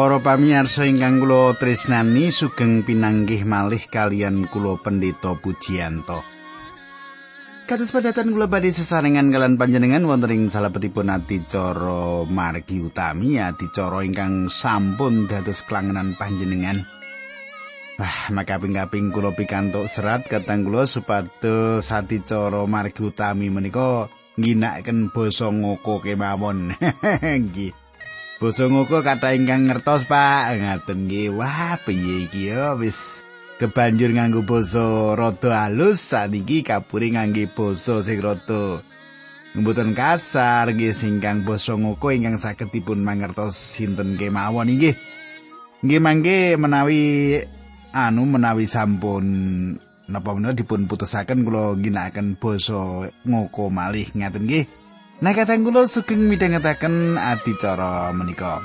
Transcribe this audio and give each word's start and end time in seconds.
Para 0.00 0.16
pamirsa 0.16 0.88
ingkang 0.88 1.20
kula 1.20 1.60
tresnani 1.60 2.32
sugeng 2.32 2.80
pinanggih 2.88 3.44
malih 3.44 3.84
kalian 3.84 4.48
kula 4.48 4.80
Pendeta 4.80 5.36
Pujiyanto. 5.36 6.24
Kados 7.68 7.92
padatan 7.92 8.32
kula 8.32 8.48
badhe 8.48 8.72
sesarengan 8.72 9.28
kalian 9.28 9.60
panjenengan 9.60 10.08
wonten 10.08 10.32
ing 10.32 10.48
salebetipun 10.48 11.12
adicara 11.12 12.24
margi 12.24 12.80
utami 12.80 13.44
adicara 13.44 14.00
ingkang 14.00 14.48
sampun 14.48 15.28
dados 15.28 15.60
kelangenan 15.68 16.16
panjenengan. 16.16 16.80
Wah, 18.00 18.32
makaping-kaping 18.32 19.12
kula 19.12 19.36
pikantuk 19.36 19.84
serat 19.84 20.24
katang 20.24 20.64
kula 20.64 20.88
supados 20.88 21.92
adicara 21.92 22.64
margi 22.64 23.04
utami 23.04 23.52
menika 23.52 24.08
ngginakaken 24.40 25.12
basa 25.12 25.52
ngoko 25.52 26.00
kemawon. 26.00 26.72
Nggih. 27.44 27.89
Basa 28.40 28.72
ngoko 28.72 29.04
kata 29.04 29.36
ingkang 29.36 29.68
ngertos 29.68 30.08
Pak. 30.08 30.56
Ngaten 30.56 31.04
nggih. 31.04 31.28
Wah 31.36 31.76
piye 31.84 32.24
iki 32.24 32.48
ya? 32.48 32.72
Wis 32.72 33.20
kebanjur 33.60 34.16
nganggo 34.16 34.40
basa 34.48 35.12
rada 35.12 35.68
halus 35.68 36.00
saniki 36.00 36.64
kapuri 36.64 37.12
ngangge 37.12 37.52
basa 37.52 38.00
sing 38.00 38.16
rada 38.24 38.80
mboten 39.52 39.92
kasar 39.92 40.72
nggih 40.72 40.96
singkang 40.96 41.44
basa 41.44 41.76
ngoko 41.76 42.08
ingkang 42.08 42.40
saged 42.40 42.72
dipun 42.72 43.04
mangertos 43.04 43.60
sinten 43.60 44.16
kemawon 44.16 44.72
nggih 44.72 44.96
nggih 45.84 46.00
mangke 46.00 46.56
menawi 46.56 47.02
anu 47.92 48.24
menawi 48.24 48.64
sampun 48.64 49.26
napa 50.08 50.32
menawa 50.32 50.56
dipun 50.56 50.88
putusaken 50.88 51.44
kula 51.44 51.76
ginakaken 51.76 52.40
basa 52.40 53.12
ngoko 53.28 53.68
malih. 53.68 54.08
Ngaten 54.16 54.48
nggih 54.48 54.64
Nah 55.20 55.36
kadang 55.36 55.68
kula 55.68 55.84
sugeng 55.84 56.32
midhangetaken 56.32 57.20
adicara 57.20 58.08
menika. 58.16 58.64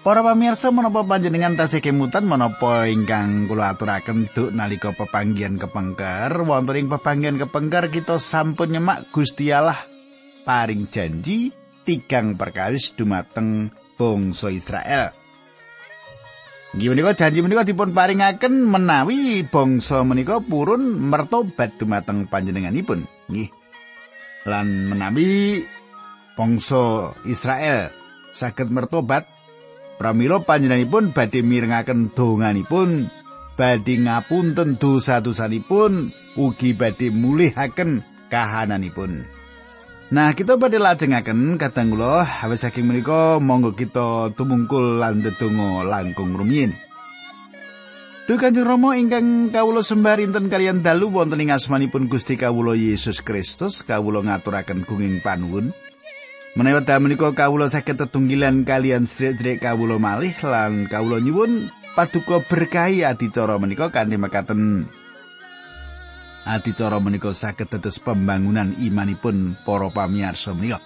Para 0.00 0.24
pamirsa 0.24 0.72
menapa 0.72 1.04
panjenengan 1.04 1.60
tasih 1.60 1.84
kemutan 1.84 2.24
menapa 2.24 2.88
ingkang 2.88 3.44
kula 3.44 3.76
aturaken 3.76 4.32
duk 4.32 4.48
nalika 4.48 4.96
pepanggihan 4.96 5.60
kepengker 5.60 6.40
wonten 6.40 6.80
ing 6.80 6.88
pepanggihan 6.88 7.36
kepengker 7.36 7.92
kita 7.92 8.16
sampun 8.16 8.72
nyemak 8.72 9.12
Gusti 9.12 9.52
Allah 9.52 9.76
paring 10.48 10.88
janji 10.88 11.52
tigang 11.84 12.40
perkawis 12.40 12.96
dumateng 12.96 13.76
bangsa 14.00 14.48
Israel. 14.48 15.12
Nggih 16.72 16.96
menika 16.96 17.12
janji 17.12 17.44
menika 17.44 17.68
dipun 17.68 17.92
paringaken 17.92 18.56
menawi 18.72 19.44
bangsa 19.44 20.00
menika 20.00 20.40
purun 20.40 20.96
mertobat 20.96 21.76
dumateng 21.76 22.24
panjenenganipun. 22.24 23.04
Nggih. 23.28 23.52
Lan 24.48 24.96
menawi 24.96 25.60
bangsa 26.40 27.12
Israel 27.28 27.92
saged 28.32 28.72
mertobat 28.72 29.28
Pramila 30.00 30.40
panjenenganipun 30.40 31.12
badhe 31.12 31.44
mirengaken 31.44 32.08
donganipun, 32.16 33.12
badhe 33.52 34.00
ngapunten 34.00 34.80
dosa-dosanipun, 34.80 36.08
ugi 36.40 36.72
badhe 36.72 37.12
mulihaken 37.12 38.00
kahananipun. 38.32 39.28
Nah, 40.08 40.32
kita 40.32 40.56
badhe 40.56 40.80
lajengaken 40.80 41.60
kadang 41.60 41.92
kula 41.92 42.24
awis 42.24 42.64
saking 42.64 42.88
menika 42.88 43.36
monggo 43.44 43.76
kita 43.76 44.32
tumungkul 44.32 45.04
lan 45.04 45.20
ndedonga 45.20 45.84
langkung 45.84 46.32
rumiyin. 46.32 46.72
Duh 48.24 48.40
Kanjeng 48.40 48.64
Rama 48.64 48.96
ingkang 48.96 49.52
kawula 49.52 49.84
sembah 49.84 50.16
rinten 50.16 50.48
kalian 50.48 50.80
dalu 50.80 51.12
wonten 51.12 51.44
ing 51.44 51.52
asmanipun 51.52 52.08
Gusti 52.08 52.40
kawula 52.40 52.72
Yesus 52.72 53.20
Kristus, 53.20 53.84
kawula 53.84 54.24
ngaturaken 54.24 54.88
gunging 54.88 55.20
panuwun. 55.20 55.76
Menawi 56.50 56.82
wekdal 56.82 56.98
menika 56.98 57.30
kawula 57.30 57.70
saged 57.70 57.94
tetunggilan 57.94 58.66
kalian 58.66 59.06
sedherek 59.06 59.62
kawula 59.62 60.02
malih 60.02 60.34
lan 60.42 60.90
kawula 60.90 61.22
nyuwun 61.22 61.70
paduka 61.94 62.42
berkahi 62.42 63.06
adicara 63.06 63.54
menika 63.62 63.86
kanthi 63.94 64.18
mekaten 64.18 64.90
adicara 66.42 66.98
menika 66.98 67.30
saged 67.30 67.70
dados 67.70 68.02
pembangunan 68.02 68.74
imanipun 68.82 69.54
para 69.62 69.94
pamirsa 69.94 70.50
menika. 70.50 70.82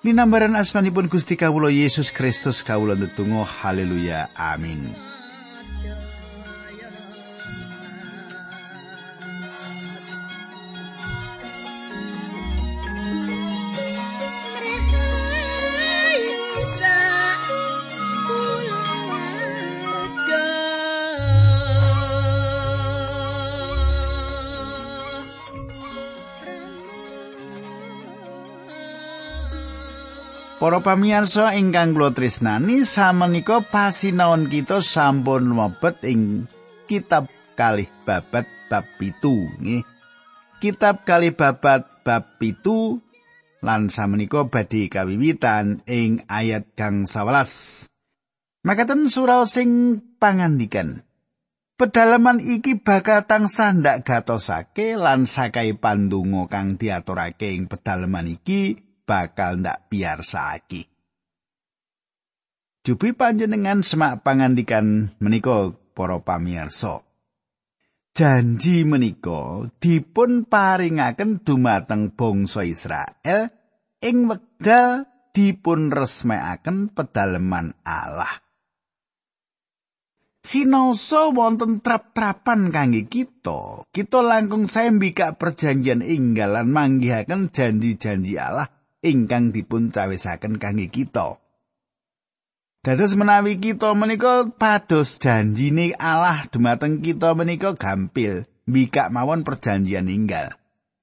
Minambaran 0.00 0.56
asmanipun 0.56 1.12
Gusti 1.12 1.36
kawula 1.36 1.68
Yesus 1.68 2.08
Kristus 2.08 2.64
kawula 2.64 2.96
ndedonga 2.96 3.44
haleluya 3.44 4.32
amin. 4.34 4.96
Para 30.62 30.78
pamirsa 30.78 31.58
ingkang 31.58 31.90
kula 31.90 32.14
tresnani 32.14 32.86
samenika 32.86 33.66
pasinaon 33.66 34.46
kita 34.46 34.78
sampun 34.78 35.50
mlebet 35.50 36.06
ing 36.06 36.46
kitab 36.86 37.26
kalih 37.58 37.90
babat 38.06 38.46
bab 38.70 38.86
pitu 38.94 39.50
nggih. 39.58 39.82
Kitab 40.62 41.02
kalih 41.02 41.34
babat 41.34 42.06
bab 42.06 42.38
pitu 42.38 43.02
lan 43.58 43.90
samenika 43.90 44.46
badhe 44.46 44.86
kawiwitan 44.86 45.82
ing 45.90 46.30
ayat 46.30 46.70
kang 46.78 47.10
11. 47.10 47.90
Makaten 48.62 49.10
surau 49.10 49.50
sing 49.50 49.98
pangandikan. 50.22 51.02
Pedalaman 51.74 52.38
iki 52.38 52.78
bakal 52.78 53.26
tansah 53.26 53.74
ndak 53.74 54.06
gatosake 54.06 54.94
lan 54.94 55.26
sakai 55.26 55.74
pandonga 55.74 56.46
kang 56.46 56.78
diaturake 56.78 57.50
ing 57.50 57.66
pedalaman 57.66 58.30
iki 58.30 58.91
bakal 59.12 59.60
ndak 59.60 59.92
piyarsake. 59.92 60.88
Jupi 62.80 63.12
panjenengan 63.12 63.84
semak 63.84 64.24
pangandikan 64.24 65.12
menika 65.20 65.76
para 65.92 66.16
pamirsa. 66.24 67.04
Janji 68.16 68.88
menika 68.88 69.68
dipun 69.76 70.48
paringaken 70.48 71.44
dumateng 71.44 72.12
bangsa 72.16 72.64
Israel 72.64 73.52
ing 74.00 74.28
wekdal 74.28 75.06
dipun 75.36 75.92
resmekaken 75.92 76.92
pedaleman 76.92 77.76
Allah. 77.84 78.40
Sinoso 80.42 81.30
wonten 81.30 81.78
trap-trapan 81.78 82.74
kangge 82.74 83.06
kita, 83.06 83.86
kita 83.94 84.26
langkung 84.26 84.66
saya 84.66 84.90
mbikak 84.90 85.38
perjanjian 85.38 86.02
inggalan 86.02 86.66
manggihaken 86.66 87.54
janji-janji 87.54 88.42
Allah 88.42 88.81
ingkang 89.02 89.50
dipun 89.50 89.90
cawisaken 89.90 90.56
kangge 90.62 90.88
kita. 90.88 91.42
Dados 92.82 93.14
menawi 93.14 93.62
kita 93.62 93.94
menika 93.94 94.46
pados 94.58 95.18
janjine 95.22 95.94
Allah 96.02 96.42
dumateng 96.50 96.98
kita 96.98 97.30
menika 97.38 97.78
gampil 97.78 98.42
mbikak 98.66 99.14
mawon 99.14 99.46
perjanjian 99.46 100.10
inggal. 100.10 100.50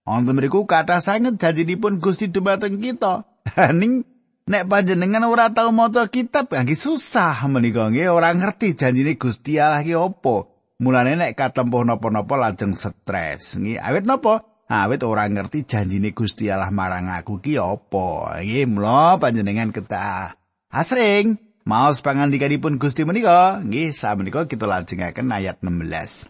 Wonten 0.04 0.36
mriku 0.36 0.68
kathah 0.68 1.00
sanget 1.00 1.40
janjinipun 1.40 2.04
Gusti 2.04 2.28
dumateng 2.28 2.84
kita. 2.84 3.24
Ning 3.80 4.04
nek 4.50 4.68
panjenengan 4.68 5.24
ora 5.24 5.54
tau 5.56 5.72
maca 5.72 6.10
kitab 6.12 6.52
kangge 6.52 6.76
susah 6.76 7.48
menika 7.48 7.88
nggih 7.88 8.12
ora 8.12 8.36
ngerti 8.36 8.76
janjine 8.76 9.16
Gusti 9.16 9.56
Allah 9.56 9.80
ki 9.80 9.96
apa. 9.96 10.52
Mulane 10.80 11.16
nek 11.20 11.36
katempuh 11.36 11.84
napa-napa 11.84 12.40
lajeng 12.40 12.72
stres. 12.72 13.60
Nggih, 13.60 13.84
awit 13.84 14.08
napa? 14.08 14.49
Awit 14.70 15.02
ora 15.02 15.26
ngerti 15.26 15.66
janjine 15.66 16.14
Gusti 16.14 16.48
Allah 16.48 16.70
marang 16.70 17.10
aku 17.10 17.42
ki 17.42 17.58
apa. 17.58 18.40
Nggih, 18.40 18.70
mula 18.70 19.18
panjenengan 19.18 19.74
ketah 19.74 20.38
asring 20.70 21.42
maos 21.66 22.06
pangandikanipun 22.06 22.78
Gusti 22.78 23.02
menika. 23.04 23.60
Nggih, 23.66 23.90
samenika 23.92 24.46
kita 24.46 24.70
lajengaken 24.70 25.34
ayat 25.34 25.58
16. 25.66 26.30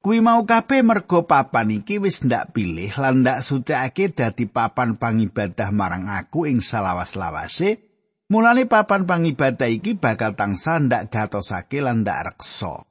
Kuwi 0.00 0.18
mau 0.24 0.42
kabeh 0.48 0.80
mergo 0.82 1.28
papan 1.28 1.76
iki 1.76 2.00
wis 2.00 2.24
ndak 2.24 2.56
pilih 2.56 2.88
lan 2.98 3.20
ndak 3.20 3.44
sucake 3.44 4.10
dadi 4.10 4.48
papan 4.48 4.96
pangibadah 4.96 5.68
marang 5.70 6.08
aku 6.08 6.48
ing 6.48 6.64
salawas-lawase 6.64 7.90
Mulane 8.30 8.70
papan 8.70 9.10
pangibadah 9.10 9.66
iki 9.66 9.98
bakal 9.98 10.38
tansah 10.38 10.78
ndak 10.78 11.10
gatosake 11.10 11.82
lan 11.82 12.06
ndak 12.06 12.30
reksa. 12.30 12.86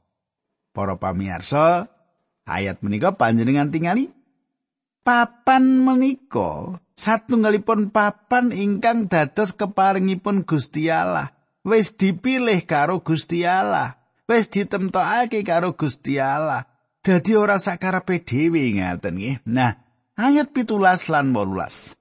Para 0.76 1.00
pamirsa, 1.00 1.88
ayat 2.50 2.82
menika 2.82 3.14
panjenengan 3.14 3.70
tingali 3.70 4.10
papan 5.10 5.82
menika 5.82 6.78
satunggalipun 6.94 7.90
papan 7.90 8.52
ingkang 8.52 9.08
dados 9.08 9.56
keparingipun 9.56 10.44
Gusti 10.44 10.92
Allah. 10.92 11.34
Wis 11.64 11.96
dipilih 11.96 12.62
karo 12.68 13.02
Gusti 13.02 13.48
Allah. 13.48 13.98
Wis 14.30 14.52
ditemtokake 14.54 15.42
karo 15.42 15.74
Gusti 15.74 16.22
Allah. 16.22 16.68
Dadi 17.00 17.34
ora 17.34 17.58
sakarepe 17.58 18.22
dhewe 18.22 18.76
ngaten 18.76 19.16
nggih. 19.16 19.36
Nah, 19.48 19.80
ayat 20.20 20.52
pitulas 20.52 21.08
lan 21.08 21.32
18. 21.32 21.96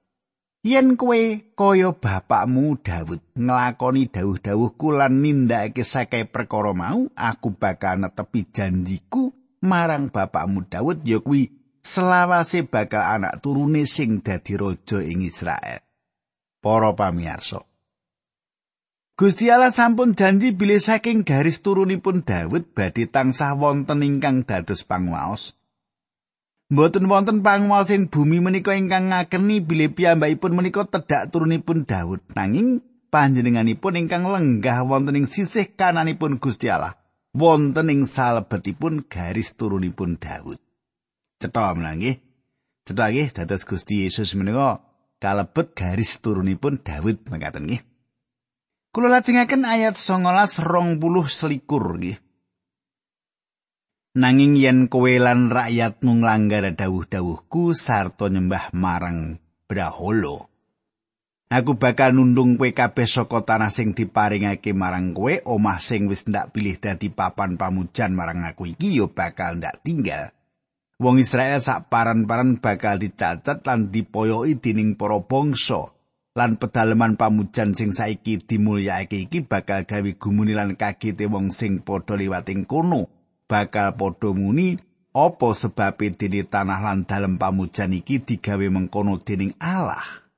Yen 0.59 0.99
kowe 0.99 1.15
kaya 1.55 1.95
bapakmu 1.95 2.83
Daud 2.83 3.23
nglakoni 3.31 4.11
dawuh-dawuhku 4.11 4.91
lan 4.91 5.23
nindakake 5.23 5.87
sakai 5.87 6.27
perkara 6.27 6.75
mau, 6.75 7.07
aku 7.15 7.55
bakal 7.55 8.03
netepi 8.03 8.43
janjiku 8.51 9.38
marang 9.63 10.11
bapakmu 10.11 10.67
Daud 10.67 11.03
ya 11.03 11.19
kuwi 11.19 11.51
selawase 11.83 12.67
bakal 12.67 13.03
anak 13.03 13.39
turune 13.39 13.87
sing 13.87 14.19
dadi 14.19 14.59
raja 14.59 14.99
ing 15.03 15.23
Israel. 15.23 15.83
Para 16.59 16.91
pamirsa. 16.91 17.63
Gusti 19.19 19.51
Allah 19.51 19.71
sampun 19.71 20.15
janji 20.15 20.55
bilih 20.55 20.79
saking 20.79 21.27
garis 21.27 21.59
turunipun 21.59 22.23
Daud 22.23 22.71
badhe 22.71 23.03
tansah 23.07 23.55
wonten 23.55 23.99
ingkang 23.99 24.47
dados 24.47 24.87
panguwaos. 24.87 25.59
Mboten 26.69 27.09
wonten 27.09 27.41
panguwas 27.41 27.89
ing 27.89 28.13
bumi 28.13 28.39
menika 28.39 28.77
ingkang 28.77 29.09
ngakeni 29.09 29.59
bilih 29.63 29.89
piyambakipun 29.91 30.53
menika 30.53 30.85
tedhak 30.85 31.33
turunipun 31.33 31.83
Daud. 31.83 32.21
Nanging 32.37 32.85
panjenenganipun 33.09 33.97
ingkang 33.97 34.29
lenggah 34.29 34.85
wonten 34.85 35.17
ing 35.17 35.25
sisih 35.25 35.73
kananipun 35.73 36.37
Gusti 36.37 36.69
Allah. 36.69 36.98
Wonten 37.29 37.93
ing 37.93 38.09
salebetipun 38.09 39.05
garis 39.05 39.53
turunipun 39.53 40.17
Daud. 40.17 40.57
Cetha 41.37 41.77
menangih. 41.77 42.17
Cetha 42.81 43.13
nggih 43.13 43.29
dados 43.29 43.69
Gusti 43.69 44.01
Yesus 44.01 44.33
menika 44.33 44.81
kalebet 45.21 45.77
garis 45.77 46.17
turunipun 46.25 46.81
Daud 46.81 47.29
mekaten 47.29 47.69
nggih. 47.69 47.85
Kula 48.89 49.13
lajengaken 49.13 49.61
ayat 49.61 49.93
19 49.93 50.25
20 50.97 50.97
selikur 51.29 52.01
nggih. 52.01 52.17
Nanging 54.17 54.57
yen 54.57 54.89
kowe 54.89 55.13
lan 55.21 55.53
rakyatmu 55.53 56.25
nglanggar 56.25 56.65
dawuh-dawuhku 56.73 57.77
sarta 57.77 58.25
nyembah 58.25 58.73
marang 58.73 59.37
Braholo. 59.69 60.49
Aku 61.49 61.81
bakal 61.81 62.13
nundung 62.13 62.61
kowe 62.61 62.69
kabeh 62.69 63.09
saka 63.09 63.41
tanah 63.41 63.73
sing 63.73 63.97
diparingake 63.97 64.69
marang 64.77 65.17
kowe, 65.17 65.33
omah 65.49 65.81
sing 65.81 66.05
wis 66.05 66.29
ndak 66.29 66.53
pilih 66.53 66.77
dadi 66.77 67.09
papan 67.09 67.57
pamujan 67.57 68.13
marang 68.13 68.45
aku 68.45 68.69
iki 68.69 69.01
yo 69.01 69.09
bakal 69.09 69.57
ndak 69.57 69.81
tinggal. 69.81 70.29
Wong 71.01 71.17
Israel 71.17 71.57
sak 71.57 71.89
paran-paran 71.89 72.61
bakal 72.61 73.01
dicacat 73.01 73.65
lan 73.65 73.89
dipoyoki 73.89 74.61
dening 74.61 74.93
para 74.93 75.17
bangsa. 75.25 75.89
Lan 76.37 76.61
pedaleman 76.61 77.17
pamujan 77.17 77.73
sing 77.73 77.97
saiki 77.97 78.45
dimulyakake 78.45 79.25
iki 79.25 79.41
bakal 79.41 79.89
gawe 79.89 80.11
gumuni 80.21 80.53
lan 80.53 80.77
kagete 80.77 81.25
wong 81.25 81.49
sing 81.49 81.81
padha 81.81 82.13
liwating 82.13 82.69
kono. 82.69 83.09
bakal 83.49 83.97
padha 83.97 84.29
muni 84.37 84.77
apa 85.09 85.49
sebabe 85.57 86.13
dene 86.13 86.45
tanah 86.45 86.85
lan 86.85 87.09
dalem 87.09 87.41
pamujan 87.41 87.97
iki 87.97 88.21
digawe 88.21 88.69
mengkono 88.69 89.17
dening 89.17 89.57
Allah. 89.57 90.28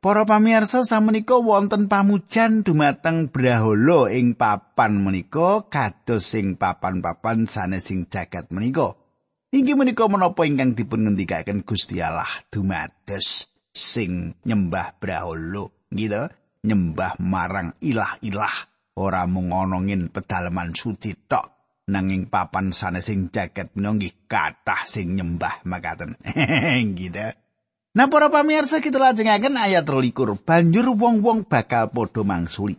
Para 0.00 0.22
pamirsa 0.28 0.86
samenika 0.86 1.40
wonten 1.40 1.90
pamujan 1.90 2.62
dumateng 2.62 3.32
Brahala 3.32 4.12
ing 4.12 4.38
papan 4.38 5.02
menika 5.02 5.66
kados 5.66 6.30
sing 6.30 6.54
papan-papan 6.54 7.50
sanesing 7.50 8.06
jagat 8.06 8.52
menika. 8.54 8.94
Inggih 9.50 9.74
menika 9.74 10.06
menapa 10.06 10.46
ingkang 10.46 10.76
dipun 10.76 11.06
ngendikaken 11.06 11.64
Gusti 11.64 11.98
Allah 12.04 12.28
dumados 12.52 13.48
sing 13.72 14.36
nyembah 14.44 15.00
Brahala, 15.00 15.68
gitu, 15.90 16.28
nyembah 16.62 17.16
marang 17.18 17.72
ilah-ilah. 17.80 18.76
ora 18.96 19.28
mung 19.28 19.52
ana 19.52 19.76
ngin 19.76 20.08
pedalaman 20.08 20.72
suci 20.72 21.28
tok 21.28 21.46
nanging 21.92 22.32
papan 22.32 22.72
sanesing 22.72 23.28
jaket 23.28 23.76
menunggi 23.76 24.24
kathah 24.24 24.82
sing 24.88 25.14
nyembah 25.14 25.62
makaten 25.68 26.16
gitu 26.98 27.28
Nah 27.96 28.12
para 28.12 28.28
pamirsa 28.28 28.84
kita 28.84 29.00
lajengaken 29.00 29.56
ayat 29.56 29.88
23 29.88 30.36
banjur 30.44 30.92
wong-wong 30.92 31.48
bakal 31.48 31.88
padha 31.88 32.20
mangsuli 32.28 32.76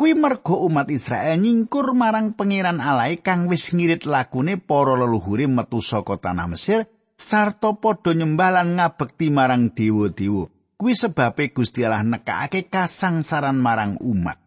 Kui 0.00 0.16
mergo 0.16 0.64
umat 0.64 0.88
Israel 0.88 1.36
nyingkur 1.44 1.92
marang 1.92 2.32
pangeran 2.32 2.80
alai 2.80 3.20
kang 3.20 3.52
wis 3.52 3.68
ngirit 3.76 4.08
lagune 4.08 4.56
para 4.56 4.96
leluhure 4.96 5.44
metu 5.44 5.84
saka 5.84 6.16
tanah 6.16 6.48
Mesir 6.48 6.88
sarta 7.20 7.76
padha 7.76 8.16
nyembah 8.16 8.48
lan 8.48 8.80
ngabekti 8.80 9.28
marang 9.28 9.76
dewa-dewa. 9.76 10.48
Kuwi 10.80 10.96
sebabe 10.96 11.52
Gusti 11.52 11.84
Allah 11.84 12.00
nekake 12.00 12.72
kasangsaran 12.72 13.60
marang 13.60 14.00
umat. 14.00 14.40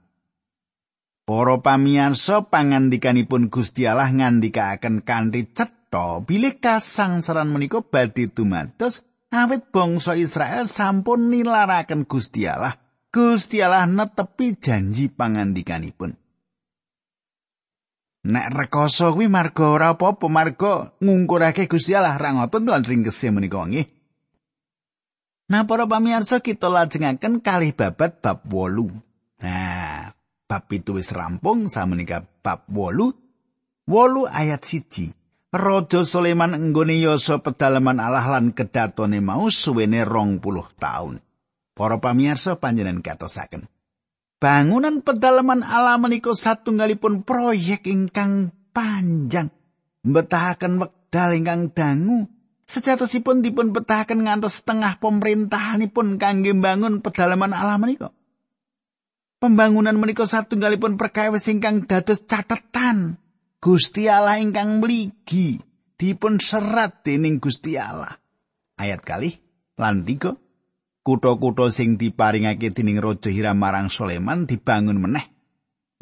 Para 1.21 1.61
pamirsa 1.61 2.49
pangandikanipun 2.49 3.53
Gusti 3.53 3.85
Allah 3.85 4.09
ngandikaken 4.09 5.05
kanthi 5.05 5.53
cetha 5.53 6.17
bilih 6.25 6.57
kasangsaran 6.57 7.53
menika 7.53 7.85
badhe 7.85 8.25
tumados 8.25 9.05
awit 9.33 9.74
bangsa 9.74 10.13
Israel 10.13 10.69
sampun 10.69 11.33
nilaraken 11.33 12.06
Gusti 12.06 12.45
Allah. 12.45 12.77
Gusti 13.09 13.62
Allah 13.62 13.89
netepi 13.89 14.57
janji 14.62 15.10
pangandikanipun. 15.10 16.13
Nek 18.24 18.48
rekoso 18.55 19.12
kuwi 19.12 19.27
marga 19.27 19.67
ora 19.67 19.88
apa-apa 19.98 20.31
marga 20.31 20.96
ngungkurake 21.03 21.67
Gusti 21.67 21.91
Allah 21.98 22.15
ra 22.15 22.31
ngoten 22.31 22.63
lan 22.69 22.86
ringkese 22.86 23.34
menika 23.34 23.65
nggih. 23.67 23.89
Nah 25.51 25.67
para 25.67 25.84
pamirsa 25.84 26.39
kita 26.39 26.72
lajengaken 26.72 27.43
kalih 27.43 27.75
babat 27.75 28.24
bab 28.24 28.48
8. 28.48 29.43
Nah, 29.43 30.15
bab 30.48 30.72
itu 30.72 30.96
wis 30.96 31.12
rampung 31.12 31.67
samenika 31.67 32.24
bab 32.24 32.63
8 32.72 33.12
8 33.91 34.31
ayat 34.31 34.63
siji 34.63 35.12
Raja 35.53 36.01
Sulaiman 36.01 36.57
enggone 36.57 36.98
yasa 36.98 37.38
pedalaman 37.38 38.01
Allah 38.01 38.25
lan 38.25 38.57
kedatone 38.57 39.22
mau 39.22 39.53
suwene 39.53 40.01
rong 40.01 40.41
puluh 40.41 40.65
taun. 40.81 41.22
Para 41.77 42.01
pamirsa 42.01 42.57
panjenengan 42.57 43.05
katosaken. 43.05 43.69
Bangunan 44.41 45.05
pedalaman 45.05 45.62
Allah 45.62 46.01
menika 46.01 46.33
satunggalipun 46.33 47.22
proyek 47.22 47.86
ingkang 47.86 48.50
panjang. 48.74 49.53
Mbetahaken 50.01 50.81
wekdal 50.81 51.38
ingkang 51.38 51.69
dangu. 51.69 52.25
Sejatosipun 52.65 53.45
dipun 53.45 53.77
betahaken 53.77 54.25
ngantos 54.25 54.65
setengah 54.65 54.98
pemerintahanipun 54.98 56.17
kangge 56.17 56.57
bangun 56.57 57.05
pedalaman 57.05 57.53
Allah 57.53 57.77
menika. 57.77 58.10
Pembangunan 59.38 59.93
menika 60.01 60.25
satunggalipun 60.25 60.98
perkawis 60.98 61.45
ingkang 61.45 61.86
dados 61.86 62.25
catetan 62.25 63.22
Gusti 63.63 64.12
Allah 64.12 64.43
ingkang 64.43 64.84
mligi 64.84 65.55
dipun 65.96 66.36
serat 66.36 67.00
dening 67.08 67.39
Gusti 67.39 67.79
Allah. 67.79 68.12
Ayat 68.75 69.08
kali 69.08 69.39
lan 69.79 70.03
tiga 70.03 70.36
kutha-kutha 71.00 71.72
sing 71.72 71.96
diparingake 71.96 72.75
dening 72.75 73.00
Raja 73.00 73.32
Hiram 73.32 73.55
marang 73.55 73.88
Sulaiman 73.88 74.43
dibangun 74.43 75.00
meneh. 75.00 75.32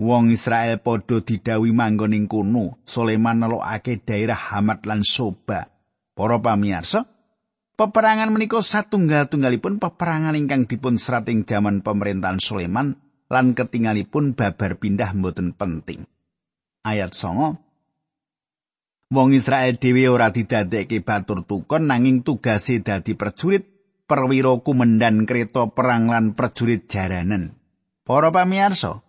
Wong 0.02 0.34
Israel 0.34 0.82
padha 0.82 1.22
didawi 1.22 1.70
manggon 1.70 2.18
ing 2.18 2.26
kono. 2.26 2.82
Sulaiman 2.82 3.46
nelokake 3.46 4.02
daerah 4.02 4.58
Hamat 4.58 4.90
lan 4.90 5.06
Soba. 5.06 5.70
Para 6.18 6.42
pamirsa, 6.42 7.06
peperangan 7.78 8.34
menika 8.34 8.58
satunggal-tunggalipun 8.66 9.78
peperangan 9.78 10.34
ingkang 10.34 10.66
dipun 10.66 10.98
serat 10.98 11.30
ing 11.30 11.46
jaman 11.46 11.86
pemerintahan 11.86 12.42
Sulaiman 12.42 12.98
lan 13.30 13.54
ketingalipun 13.54 14.34
babar 14.34 14.82
pindah 14.82 15.14
mboten 15.14 15.54
penting. 15.54 16.10
Ayat 16.82 17.14
songo 17.14 17.62
Wong 19.12 19.36
Israel 19.36 19.76
dhewe 19.76 20.08
ora 20.08 20.32
didadekke 20.32 21.04
batur 21.04 21.44
tukon 21.44 21.92
nanging 21.92 22.24
tugase 22.24 22.80
dadi 22.80 23.12
prajurit 23.14 23.68
perwira 24.08 24.56
kumendan 24.64 25.28
kereta 25.28 25.68
perang 25.68 26.08
lan 26.08 26.32
prajurit 26.32 26.88
jaranan. 26.88 27.60
Para 28.08 28.32
pamirsa, 28.32 29.04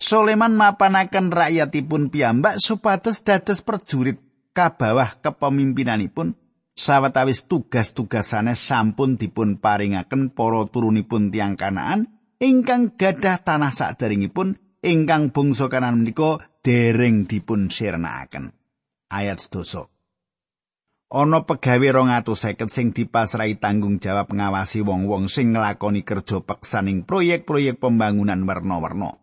Soleman 0.00 0.56
mapanaken 0.56 1.28
rakyatipun 1.28 2.08
piyambak 2.08 2.56
supados 2.56 3.20
dados 3.20 3.60
prajurit 3.60 4.16
kabawah 4.56 5.20
kepemimpinanipun 5.20 6.38
sawetawis 6.72 7.44
tugas-tugasane 7.44 8.56
sampun 8.56 9.20
dipun 9.20 9.60
paringaken 9.60 10.32
para 10.32 10.64
turunipun 10.72 11.28
tiang 11.28 11.52
kanaan 11.52 12.08
ingkang 12.40 12.96
gadah 12.96 13.44
tanah 13.44 13.76
saderengipun 13.76 14.56
ingkang 14.80 15.28
bangsa 15.28 15.68
kanan 15.68 16.00
menika 16.00 16.40
dereng 16.64 17.28
dipun 17.28 17.68
sirnakaken. 17.68 18.56
Ayat 19.12 19.40
12. 19.40 19.88
ana 21.10 21.42
pegawe 21.42 21.88
250 21.90 22.70
sing 22.70 22.94
dipasrai 22.94 23.58
tanggung 23.58 23.98
jawab 23.98 24.30
ngawasi 24.30 24.86
wong-wong 24.86 25.26
sing 25.26 25.50
nglakoni 25.50 26.06
kerja 26.06 26.38
peksaning 26.38 27.02
proyek-proyek 27.02 27.82
pembangunan 27.82 28.46
werna-werna. 28.46 29.18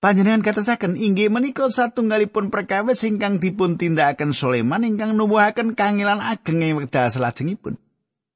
Panjenengan 0.00 0.40
katasaken 0.40 0.96
inggih 0.96 1.28
menika 1.28 1.68
satunggalipun 1.68 2.48
perkawis 2.48 3.04
ingkang 3.04 3.36
dipun 3.36 3.76
tindakaken 3.76 4.32
Sulaiman 4.32 4.80
ingkang 4.80 5.12
nuwuhaken 5.12 5.76
kangilan 5.76 6.24
ageng 6.24 6.64
ing 6.64 6.80
wekdal 6.80 7.12
salajengipun. 7.12 7.76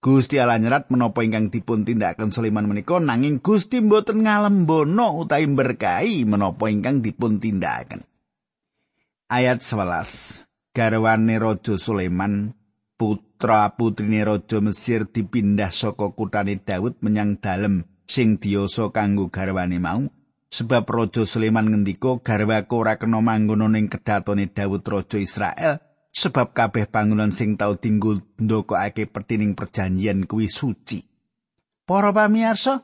Gusti 0.04 0.36
Allah 0.36 0.60
nyerat 0.60 0.92
menapa 0.92 1.24
ingkang 1.24 1.48
dipun 1.48 1.88
tindakaken 1.88 2.28
Sulaiman 2.28 2.68
menika 2.68 3.00
nanging 3.00 3.40
Gusti 3.40 3.80
mboten 3.80 4.20
ngalembono 4.28 5.24
utawi 5.24 5.48
berkahi 5.48 6.28
menapa 6.28 6.68
ingkang 6.68 7.00
dipun 7.00 7.40
tindakaken. 7.40 8.04
Ayat 9.32 9.64
11. 9.64 10.44
Garwane 10.76 11.40
Raja 11.40 11.80
Sulaiman 11.80 12.52
putra 13.00 13.72
putrine 13.80 14.20
Raja 14.28 14.60
Mesir 14.60 15.08
dipindah 15.08 15.72
saka 15.72 16.12
kutane 16.12 16.60
Daud 16.60 17.00
menyang 17.00 17.40
dalem 17.40 17.88
sing 18.04 18.36
diyasa 18.36 18.92
kanggo 18.92 19.32
garwane 19.32 19.80
mau. 19.80 20.04
sebab 20.54 20.86
Raja 20.86 21.26
Sulaiman 21.26 21.66
ngendika 21.66 22.22
garwaku 22.22 22.86
ora 22.86 22.94
kena 22.94 23.18
manggon 23.18 23.66
ning 23.74 23.90
kedatone 23.90 24.46
Daud 24.54 24.86
Raja 24.86 25.18
Israel 25.18 25.82
sebab 26.14 26.54
kabeh 26.54 26.86
bangunan 26.86 27.34
sing 27.34 27.58
tau 27.58 27.74
dinggo 27.74 28.22
ndokake 28.38 29.10
petining 29.10 29.58
perjanjian 29.58 30.30
kuwi 30.30 30.46
suci. 30.46 31.02
Para 31.84 32.14
pamirsa, 32.14 32.80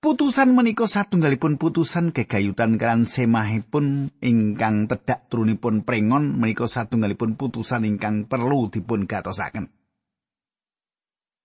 putusan 0.00 0.56
menika 0.56 0.88
satunggalipun 0.88 1.60
putusan 1.60 2.10
kegayutan 2.10 2.80
kan 2.80 3.04
semahipun 3.04 4.10
ingkang 4.24 4.88
tedak 4.88 5.28
turunipun 5.28 5.84
prengon 5.84 6.40
menika 6.40 6.66
satunggalipun 6.66 7.36
putusan 7.36 7.84
ingkang 7.84 8.26
perlu 8.26 8.72
dipun 8.72 9.04
gatosaken. 9.04 9.70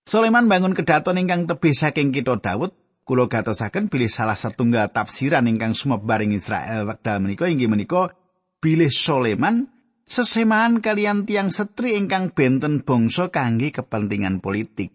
Sulaiman 0.04 0.48
bangun 0.48 0.72
kedaton 0.72 1.20
ingkang 1.20 1.46
tebih 1.46 1.76
saking 1.76 2.10
kita 2.10 2.40
Daud 2.40 2.72
kula 3.04 3.28
gatosaken 3.28 3.92
bilih 3.92 4.08
salah 4.08 4.36
setunggal 4.36 4.88
tafsiran 4.88 5.44
ingkang 5.44 5.76
sumebar 5.76 6.24
ing 6.24 6.32
Israel 6.32 6.88
wekdal 6.88 7.20
menika 7.20 7.44
inggih 7.48 7.68
menika 7.68 8.12
bilih 8.60 8.88
Soleman 8.88 9.68
sesemaan 10.04 10.84
kalian 10.84 11.24
tiang 11.24 11.48
setri 11.48 11.96
ingkang 11.96 12.30
benten 12.32 12.84
bangsa 12.84 13.32
kangge 13.32 13.72
kepentingan 13.72 14.44
politik. 14.44 14.92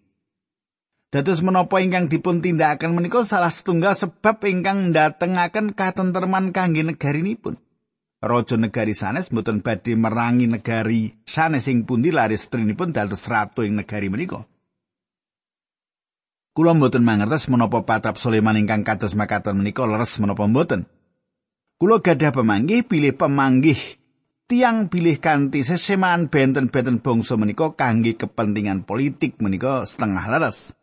Dados 1.09 1.41
menapa 1.41 1.81
ingkang 1.81 2.05
dipun 2.05 2.37
tindakaken 2.37 2.93
menika 2.93 3.25
salah 3.25 3.49
setunggal 3.49 3.97
sebab 3.97 4.45
ingkang 4.45 4.93
ndatengaken 4.93 5.73
katenterman 5.73 6.53
kangge 6.53 6.85
negarinipun. 6.85 7.57
Raja 8.19 8.59
negari 8.59 8.93
sanes 8.93 9.31
mboten 9.31 9.63
badhe 9.63 9.95
merangi 9.95 10.45
negari 10.45 11.17
sanes 11.23 11.65
sing 11.65 11.87
pundi 11.87 12.11
laris 12.11 12.51
trinipun 12.51 12.91
dados 12.91 13.25
ratu 13.25 13.65
ing 13.65 13.79
negari 13.79 14.11
menika. 14.11 14.45
Kula 16.53 16.75
mboten 16.75 17.01
mangertos 17.01 17.47
menapa 17.47 17.87
patap 17.87 18.19
Sulaiman 18.19 18.59
ingkang 18.59 18.83
kados 18.83 19.15
makaten 19.15 19.57
menika 19.57 19.87
leres 19.87 20.19
menapa 20.19 20.45
mboten. 20.45 20.85
Kula 21.79 22.03
gadah 22.03 22.35
pemanggih 22.35 22.83
pilih 22.83 23.15
pemanggih 23.15 23.98
tiang 24.49 24.89
pilih 24.89 25.21
kanthi 25.21 25.61
sesemaan 25.61 26.25
benten-benten 26.33 27.05
bangsa 27.05 27.37
menika 27.37 27.77
kangge 27.77 28.17
kepentingan 28.17 28.81
politik 28.81 29.37
menika 29.37 29.85
setengah 29.85 30.25
leres. 30.25 30.73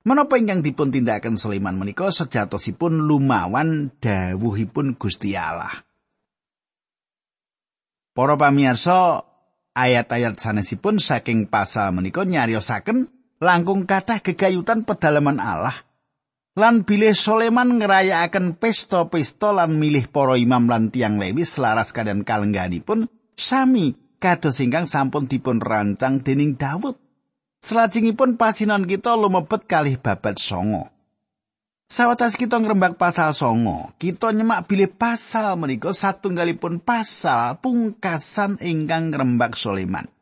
Menapa 0.00 0.40
ingkang 0.40 0.64
dipun 0.64 0.88
tindakaken 0.88 1.36
Sulaiman 1.36 1.76
menika 1.76 2.08
sejatosipun 2.08 3.04
lumawan 3.04 3.92
dawuhipun 4.00 4.96
Gusti 4.96 5.36
Allah. 5.36 5.84
Para 8.16 8.40
pamirsa, 8.40 9.28
ayat-ayat 9.76 10.40
sanesipun 10.40 10.96
saking 10.96 11.52
pasal 11.52 11.92
menika 11.92 12.24
nyariosaken 12.24 13.12
langkung 13.44 13.84
kathah 13.84 14.24
gegayutan 14.24 14.88
pedalaman 14.88 15.36
Allah. 15.36 15.76
Lan 16.60 16.84
bilih 16.84 17.16
Soleman 17.16 17.80
ngerayakaken 17.80 18.60
pesta-pesta 18.60 19.48
lan 19.48 19.80
milih 19.80 20.12
para 20.12 20.36
imam 20.36 20.68
lan 20.68 20.92
tiang 20.92 21.16
Lewi 21.16 21.48
selaras 21.48 21.88
kalian 21.88 22.20
kalengganipun 22.20 23.08
sami 23.32 23.96
kados 24.20 24.60
ingkang 24.60 24.84
sampun 24.84 25.24
dipun 25.24 25.56
rancang 25.56 26.20
dening 26.20 26.60
Daud. 26.60 27.00
Selajengipun 27.64 28.36
pasinan 28.36 28.84
kita 28.84 29.16
lumebet 29.16 29.64
kalih 29.64 29.96
babat 29.96 30.36
songo. 30.36 30.92
Sawatas 31.88 32.36
kita 32.36 32.60
ngrembak 32.60 33.00
pasal 33.00 33.32
songo, 33.32 33.96
kita 33.96 34.28
nyemak 34.28 34.68
bilih 34.68 34.92
pasal 34.92 35.56
menika 35.56 35.96
satunggalipun 35.96 36.76
pasal 36.84 37.56
pungkasan 37.64 38.60
ingkang 38.60 39.08
ngrembak 39.08 39.56
Soleman. 39.56 40.12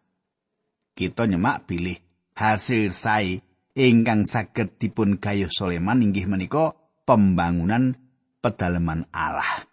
Kita 0.94 1.26
nyemak 1.26 1.66
bilih 1.66 1.98
hasil 2.38 2.94
sae 2.94 3.42
ingkang 3.78 4.26
saged 4.26 4.82
dipun 4.82 5.22
gayuh 5.22 5.46
Soleman 5.46 6.02
inggih 6.02 6.26
menika 6.26 6.74
pembangunan 7.06 7.94
pedalaman 8.42 9.06
Allah. 9.14 9.70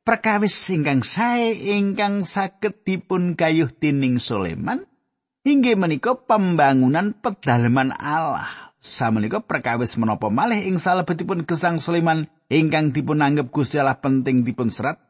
Perkawis 0.00 0.56
ingkang 0.72 1.04
sae 1.04 1.52
ingkang 1.76 2.24
saged 2.24 2.80
dipun 2.88 3.36
gayuh 3.36 3.68
dening 3.68 4.16
Soleman 4.16 4.88
inggih 5.44 5.76
menika 5.76 6.16
pembangunan 6.16 7.12
pedalaman 7.12 7.92
Allah. 7.92 8.66
Samenika 8.86 9.42
perkawis 9.42 9.98
menapa 9.98 10.30
malih 10.30 10.62
ing 10.62 10.78
salebetipun 10.78 11.42
gesang 11.42 11.82
Sulaiman 11.82 12.30
ingkang 12.46 12.94
dipun 12.94 13.18
anggap 13.18 13.50
Gusti 13.50 13.82
Allah 13.82 13.98
penting 13.98 14.46
dipun 14.46 14.70
serat 14.70 15.02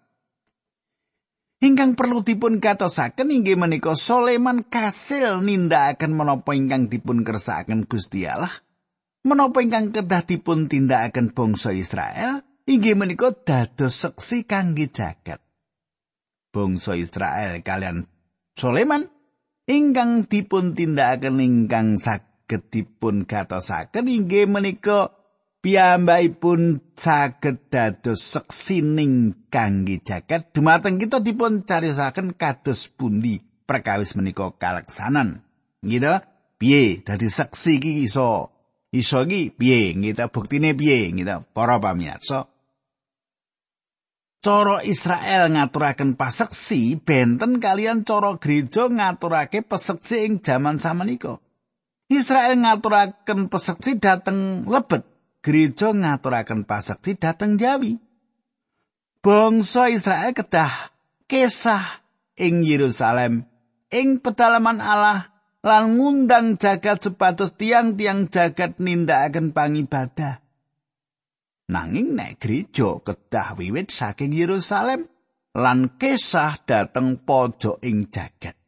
Ingkang 1.57 1.97
perlu 1.97 2.21
dipun 2.21 2.61
katosaken 2.61 3.33
inggih 3.33 3.57
menika 3.57 3.97
Soleman 3.97 4.69
kasil 4.69 5.41
nindakaken 5.41 6.13
menapa 6.13 6.53
ingkang 6.53 6.93
dipun 6.93 7.25
kersakaken 7.25 7.89
Gusti 7.89 8.29
Allah. 8.29 8.53
Menapa 9.25 9.65
ingkang 9.65 9.89
kedah 9.89 10.21
dipun 10.29 10.69
tindakaken 10.69 11.33
bangsa 11.33 11.73
Israel 11.73 12.45
inggih 12.69 12.93
menika 12.93 13.33
dados 13.33 13.97
seksi 13.97 14.45
kangge 14.45 14.93
jagat. 14.93 15.41
Bangsa 16.53 16.93
Israel 16.93 17.65
kalian 17.65 18.05
Soleman 18.53 19.09
ingkang 19.65 20.29
dipun 20.29 20.77
tindakaken 20.77 21.41
ingkang 21.41 21.97
saged 21.97 22.69
dipun 22.69 23.25
katosaken 23.25 24.13
inggih 24.13 24.45
menika 24.45 25.16
piyambakipun 25.65 26.81
saged 26.95 27.71
dados 27.73 28.21
seksining 28.23 29.47
kangge 29.51 30.03
jagat. 30.05 30.53
Dumateng 30.55 31.01
kita 31.03 31.19
dipun 31.21 31.65
carisaken 31.67 32.37
kados 32.37 32.91
pundi 32.93 33.43
perkawis 33.67 34.15
menika 34.15 34.55
kalaksanan 34.55 35.43
gitu 35.83 36.23
piye? 36.57 37.03
Dadi 37.03 37.29
seksi 37.29 37.83
iki 37.83 37.93
iso? 38.07 38.53
Iso 38.95 39.27
iki 39.27 39.51
piye? 39.53 39.93
Kita 39.93 40.31
buktine 40.31 40.73
piye? 40.73 41.11
Gitu 41.13 41.37
para 41.53 41.83
pamirsa. 41.83 42.49
Coro 44.47 44.79
Israel 44.79 45.51
ngaturaken 45.51 46.15
paseksi 46.15 46.95
benten 47.03 47.59
kalian 47.59 48.07
coro 48.07 48.39
gereja 48.39 48.87
ngaturake 48.87 49.67
peseksi 49.67 50.23
ing 50.23 50.39
jaman 50.39 50.79
samenika. 50.79 51.43
Israel 52.07 52.55
ngaturaken 52.63 53.51
peseksi 53.51 53.99
dateng 53.99 54.63
lebet 54.71 55.03
gereja 55.47 55.95
ngaturaken 55.95 56.67
paseksi 56.67 57.15
dateng 57.15 57.55
Jawi. 57.55 57.95
Bangsa 59.23 59.87
Israel 59.95 60.35
kedah 60.35 60.91
kesah 61.31 62.03
ing 62.35 62.67
Yerusalem 62.67 63.47
ing 63.95 64.19
pedalaman 64.19 64.83
Allah 64.83 65.31
lan 65.63 65.99
ngundang 65.99 66.59
jagat 66.59 67.07
supados 67.07 67.55
tiang-tiang 67.55 68.27
jagat 68.27 68.83
nindakaken 68.83 69.55
pangibadah. 69.55 70.43
Nanging 71.71 72.19
nek 72.19 72.43
gereja 72.43 72.99
kedah 73.03 73.55
wiwit 73.55 73.95
saking 73.95 74.35
Yerusalem 74.35 75.07
lan 75.55 75.95
kesah 75.95 76.59
dateng 76.67 77.23
pojok 77.23 77.83
ing 77.87 78.11
jagat. 78.11 78.66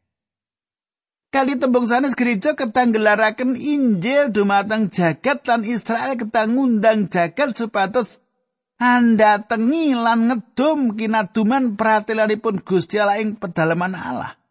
Kali 1.29 1.61
tembung 1.61 1.85
sanes 1.85 2.17
gereja 2.17 2.57
ketang 2.57 2.89
gelaraken 2.89 3.53
Injil 3.53 4.33
dumateng 4.33 4.89
jagat 4.89 5.45
lan 5.45 5.61
Israel 5.61 6.17
ketang 6.17 6.57
ngundang 6.57 7.05
jagat 7.05 7.53
supados 7.53 8.17
anda 8.81 9.43
tengi 9.43 9.93
lan 9.93 10.25
ngedum 10.25 10.97
kinaduman 10.97 11.77
pratelanipun 11.77 12.65
Gusti 12.65 12.97
Allah 12.97 13.21
ing 13.21 13.37
pedalaman 13.37 13.93
Allah. 13.93 14.41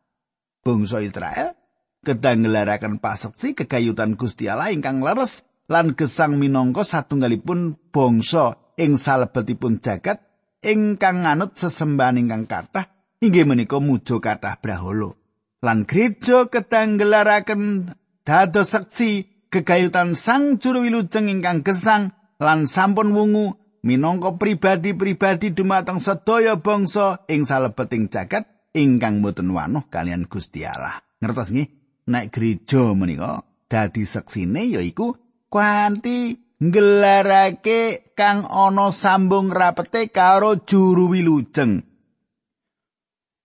Bangsa 0.63 1.03
Israel 1.03 1.59
ketang 2.07 2.47
gelaraken 2.47 3.03
paseksi 3.03 3.59
kegayutan 3.59 4.15
Gusti 4.15 4.47
Allah 4.47 4.71
ingkang 4.71 5.03
leres 5.03 5.49
lan 5.67 5.99
gesang 5.99 6.39
minangka 6.39 6.87
satunggalipun 6.87 7.75
bangsa 7.91 8.55
ing 8.79 9.01
salebetipun 9.01 9.83
jagat 9.83 10.23
ingkang 10.63 11.27
nganut 11.27 11.59
sesembahan 11.59 12.23
ingkang 12.23 12.47
kathah 12.47 12.87
inggih 13.19 13.51
menika 13.51 13.83
mujo 13.83 14.23
kathah 14.23 14.63
brahala. 14.63 15.17
Lan 15.59 15.85
gereja 15.89 16.47
ketanggelaraken 16.47 17.91
dados 18.23 18.71
seksi 18.71 19.27
kegayutan 19.51 20.15
sang 20.15 20.63
juru 20.63 20.87
wilujeng 20.87 21.27
ingkang 21.27 21.67
gesang 21.67 22.15
lan 22.39 22.71
sampun 22.71 23.11
wungu 23.11 23.59
minangka 23.83 24.37
pribadi-pribadi 24.39 25.51
dumateng 25.55 25.99
sedaya 25.99 26.61
bangsa 26.61 27.27
ing 27.27 27.43
salebeting 27.43 28.07
jagat 28.13 28.47
ingkang 28.77 29.25
boten 29.25 29.51
wanuh 29.51 29.87
kalian 29.91 30.31
Gusti 30.31 30.63
Allah. 30.63 31.03
Ngertos 31.19 31.51
nggih? 31.51 31.69
Nek 32.09 32.31
gereja 32.31 32.95
menika 32.95 33.43
dadi 33.69 34.07
seksine 34.07 34.65
yaiku 34.65 35.19
kanthi 35.53 36.39
nggelarake 36.63 38.15
kang 38.17 38.47
ana 38.49 38.95
sambung 38.95 39.51
rapete 39.51 40.09
karo 40.09 40.63
juru 40.63 41.13
wilujeng. 41.13 41.88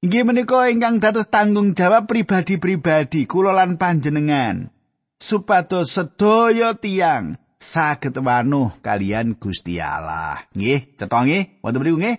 Inggih 0.03 0.27
menika 0.27 0.67
ingkang 0.67 0.99
dados 0.99 1.31
tanggung 1.31 1.79
jawab 1.79 2.11
pribadi-pribadi 2.11 3.23
kula 3.23 3.55
lan 3.55 3.79
panjenengan 3.79 4.67
supados 5.15 5.95
sedaya 5.95 6.75
tiang 6.75 7.39
saged 7.55 8.11
wanuh 8.19 8.75
kalian 8.83 9.39
Gusti 9.39 9.79
Allah. 9.79 10.43
Nggih, 10.51 10.99
cetha 10.99 11.23
nggih, 11.23 11.63
wonten 11.63 11.79
mriku 11.79 11.97
nggih. 12.03 12.17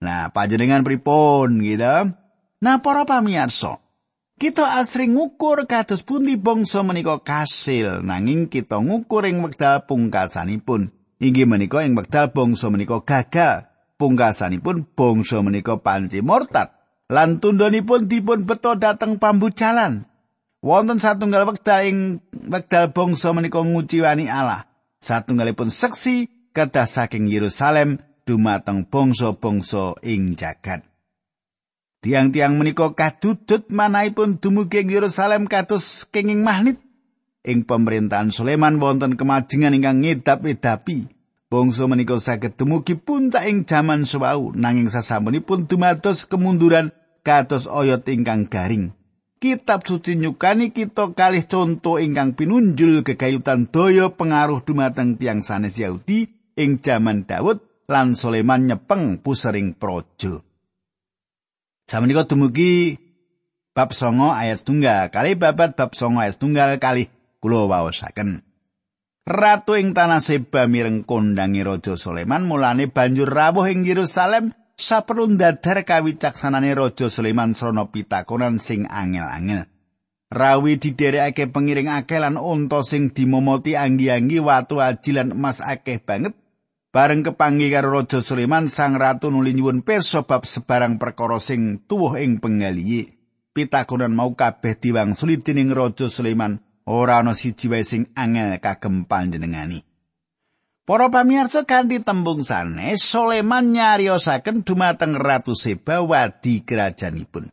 Nah, 0.00 0.32
panjenengan 0.32 0.80
pripun 0.80 1.60
gitu? 1.60 2.16
Nah, 2.64 2.76
para 2.80 3.04
pamirsa, 3.04 3.84
kita 4.40 4.80
asring 4.80 5.12
ngukur 5.12 5.68
kados 5.68 6.00
pundi 6.08 6.40
bangsa 6.40 6.80
menika 6.80 7.20
kasil 7.20 8.00
nanging 8.00 8.48
kita 8.48 8.80
ngukur 8.80 9.28
ing 9.28 9.44
wekdal 9.44 9.84
pungkasanipun. 9.84 10.88
Inggih 11.20 11.44
menika 11.44 11.84
ing 11.84 12.00
wekdal 12.00 12.32
bangsa 12.32 12.72
menika 12.72 13.04
gagal. 13.04 13.68
Pungkasanipun 14.00 14.88
bangsa 14.96 15.44
menika 15.44 15.76
panci 15.84 16.24
murtad. 16.24 16.75
Lan 17.06 17.38
tundhonipun 17.38 18.10
dipun 18.10 18.46
beto 18.46 18.74
dhateng 18.74 19.18
pambucalan. 19.22 20.06
Wonten 20.64 20.98
satunggal 20.98 21.46
wekdal 21.46 21.86
ing 21.86 21.98
wekdal 22.50 22.90
bangsa 22.90 23.30
menika 23.30 23.62
nguciwani 23.62 24.26
Allah. 24.26 24.66
Satunggalipun 24.98 25.70
seksi 25.70 26.50
kedah 26.50 26.88
saking 26.88 27.30
Yerusalem 27.30 28.02
dumateng 28.26 28.88
bangsa-bangsa 28.90 30.02
ing 30.02 30.34
jagat. 30.34 30.82
Tiang-tiang 32.02 32.58
menika 32.58 32.90
kadudut 32.98 33.70
manahipun 33.70 34.42
dumugi 34.42 34.82
ing 34.82 34.90
Yerusalem 34.90 35.46
kados 35.46 36.08
kenging 36.10 36.42
magnet. 36.42 36.82
Ing 37.46 37.62
pemerintahan 37.62 38.34
Sulaiman 38.34 38.82
wonten 38.82 39.14
kemajengan 39.14 39.70
ingkang 39.70 40.02
ngedap-edapi. 40.02 41.15
Bangsa 41.46 41.86
menika 41.86 42.18
saged 42.18 42.58
dumugi 42.58 42.98
puncak 42.98 43.46
ing 43.46 43.70
jaman 43.70 44.02
suwau 44.02 44.50
nanging 44.50 44.90
sasampunipun 44.90 45.70
dumados 45.70 46.26
kemunduran 46.26 46.90
kados 47.22 47.70
oyot 47.70 48.02
ingkang 48.10 48.50
garing. 48.50 48.90
Kitab 49.38 49.86
suci 49.86 50.18
nyukani 50.18 50.74
kita 50.74 51.14
kalih 51.14 51.46
conto 51.46 52.02
ingkang 52.02 52.34
pinunjul 52.34 53.06
gegayutan 53.06 53.70
daya 53.70 54.10
pengaruh 54.10 54.58
dumateng 54.64 55.14
tiang 55.20 55.46
sanes 55.46 55.78
Yahudi 55.78 56.26
ing 56.58 56.82
jaman 56.82 57.28
Daud 57.28 57.62
lan 57.86 58.18
Sulaiman 58.18 58.66
nyepeng 58.66 59.22
pusering 59.22 59.78
praja. 59.78 60.42
Samenika 61.86 62.26
dumugi 62.26 62.98
bab 63.70 63.94
songo 63.94 64.34
ayat 64.34 64.66
tunggal 64.66 65.14
kali 65.14 65.38
babat 65.38 65.78
bab 65.78 65.94
songo 65.94 66.18
ayat 66.18 66.42
tunggal 66.42 66.74
kali 66.82 67.06
kula 67.38 67.70
waosaken. 67.70 68.45
Ratu 69.26 69.74
ing 69.74 69.90
tanah 69.90 70.22
Seba 70.22 70.70
mireng 70.70 71.02
kondangi 71.02 71.66
Raja 71.66 71.98
Sulaiman 71.98 72.46
mulane 72.46 72.86
banjur 72.86 73.26
rawuh 73.26 73.66
ing 73.66 73.82
Yerusalem 73.82 74.54
saperlu 74.78 75.34
ndadar 75.34 75.82
kawicaksanane 75.82 76.70
Raja 76.78 77.10
Sulaiman 77.10 77.50
srana 77.50 77.90
pitakonan 77.90 78.62
sing 78.62 78.86
angel-angel. 78.86 79.66
Rawi 80.30 80.78
didherekake 80.78 81.50
pengiring 81.50 81.90
akeh 81.90 82.22
lan 82.22 82.38
unta 82.38 82.86
sing 82.86 83.10
dimomoti 83.10 83.74
anggi-anggi 83.74 84.38
watu 84.38 84.78
aji 84.78 85.18
lan 85.18 85.34
emas 85.34 85.58
akeh 85.58 85.98
banget. 85.98 86.38
Bareng 86.94 87.26
kepanggi 87.26 87.66
karo 87.74 87.98
Raja 87.98 88.22
Sulaiman 88.22 88.70
sang 88.70 88.94
ratu 88.94 89.34
nuli 89.34 89.58
nyuwun 89.58 89.82
pirsa 89.82 90.22
bab 90.22 90.46
sebarang 90.46 91.02
perkara 91.02 91.42
sing 91.42 91.82
tuwuh 91.90 92.14
ing 92.22 92.38
penggalihe. 92.38 93.18
Pitakonan 93.50 94.14
mau 94.14 94.38
kabeh 94.38 94.78
diwangsuli 94.78 95.42
dening 95.42 95.74
Raja 95.74 96.06
Sulaiman 96.06 96.62
ora 96.86 97.18
ana 97.18 97.34
siji 97.34 97.66
wae 97.68 97.82
sing 97.82 98.06
angel 98.14 98.56
kagem 98.62 99.04
panjenengani. 99.04 99.82
Para 100.86 101.10
pamirsa 101.10 101.66
kanthi 101.66 101.98
tembung 101.98 102.46
sanes 102.46 103.02
Soleman 103.02 103.74
nyariosaken 103.74 104.62
dumateng 104.62 105.18
Ratu 105.18 105.58
Seba 105.58 105.98
wadi 105.98 106.62
kerajaanipun. 106.62 107.50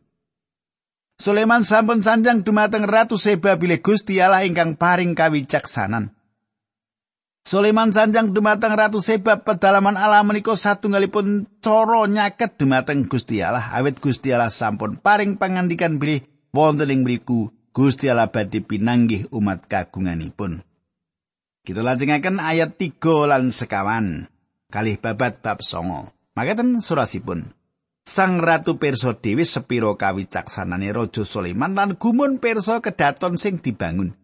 Soleman 1.18 1.66
sampun 1.66 1.98
sanjang 1.98 2.46
dumateng 2.46 2.86
Ratu 2.86 3.18
Seba 3.18 3.58
bilih 3.58 3.82
Gusti 3.82 4.22
Allah 4.22 4.46
ingkang 4.46 4.78
paring 4.78 5.18
kawicaksanan. 5.18 6.14
Soleman 7.46 7.94
sanjang 7.94 8.34
dumateng 8.34 8.74
Ratu 8.74 8.98
Seba 8.98 9.38
pedalaman 9.42 9.94
Allah 9.94 10.26
menika 10.26 10.54
satunggalipun 10.54 11.46
cara 11.62 12.06
nyaket 12.06 12.58
dumateng 12.58 13.06
Gusti 13.06 13.42
Allah 13.42 13.66
awit 13.78 13.98
Gusti 13.98 14.34
Allah 14.34 14.50
sampun 14.50 14.98
paring 14.98 15.38
pangandikan 15.38 16.02
bilih 16.02 16.22
wonten 16.50 16.90
ing 16.90 17.06
mriku 17.06 17.53
Gusti 17.74 18.06
Allah 18.06 18.30
badhe 18.30 18.62
pinanggih 18.62 19.26
umat 19.34 19.66
kagunganipun. 19.66 20.62
Kita 21.66 21.82
lajengaken 21.82 22.38
ayat 22.38 22.78
3 22.78 23.02
lan 23.26 23.50
sekawan. 23.50 24.30
Kalih 24.70 24.94
babat 25.02 25.42
bab 25.42 25.58
songo. 25.58 26.14
Makaten 26.38 26.78
surasipun. 26.78 27.50
Sang 28.06 28.38
Ratu 28.38 28.78
Perso 28.78 29.18
Dewi 29.18 29.42
sepiro 29.42 29.98
kawicaksanane 29.98 30.94
Raja 30.94 31.26
Sulaiman 31.26 31.74
lan 31.74 31.98
gumun 31.98 32.38
Perso 32.38 32.78
kedaton 32.78 33.42
sing 33.42 33.58
dibangun. 33.58 34.14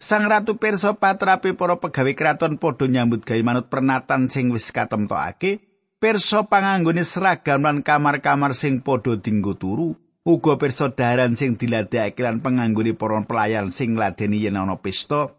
Sang 0.00 0.24
Ratu 0.24 0.56
Perso 0.56 0.96
patrape 0.96 1.52
para 1.52 1.76
pegawe 1.76 2.12
kraton 2.16 2.56
padha 2.56 2.88
nyambut 2.88 3.28
gawe 3.28 3.42
manut 3.44 3.68
pernatan 3.68 4.32
sing 4.32 4.48
wis 4.48 4.72
katemtokake. 4.72 5.68
Perso 6.00 6.48
panganggone 6.48 7.04
seragam 7.04 7.60
lan 7.60 7.84
kamar-kamar 7.84 8.56
sing 8.56 8.80
padha 8.80 9.20
dinggo 9.20 9.52
turu. 9.52 9.92
Uga 10.26 10.60
pirsa 10.60 10.92
daharan 10.92 11.32
sing 11.32 11.56
diladekake 11.56 12.20
lan 12.20 12.44
penganggone 12.44 12.92
para 12.92 13.20
pelayan 13.24 13.72
sing 13.72 13.96
ladeni 13.96 14.44
yen 14.44 14.60
ana 14.60 14.76
pesta 14.76 15.32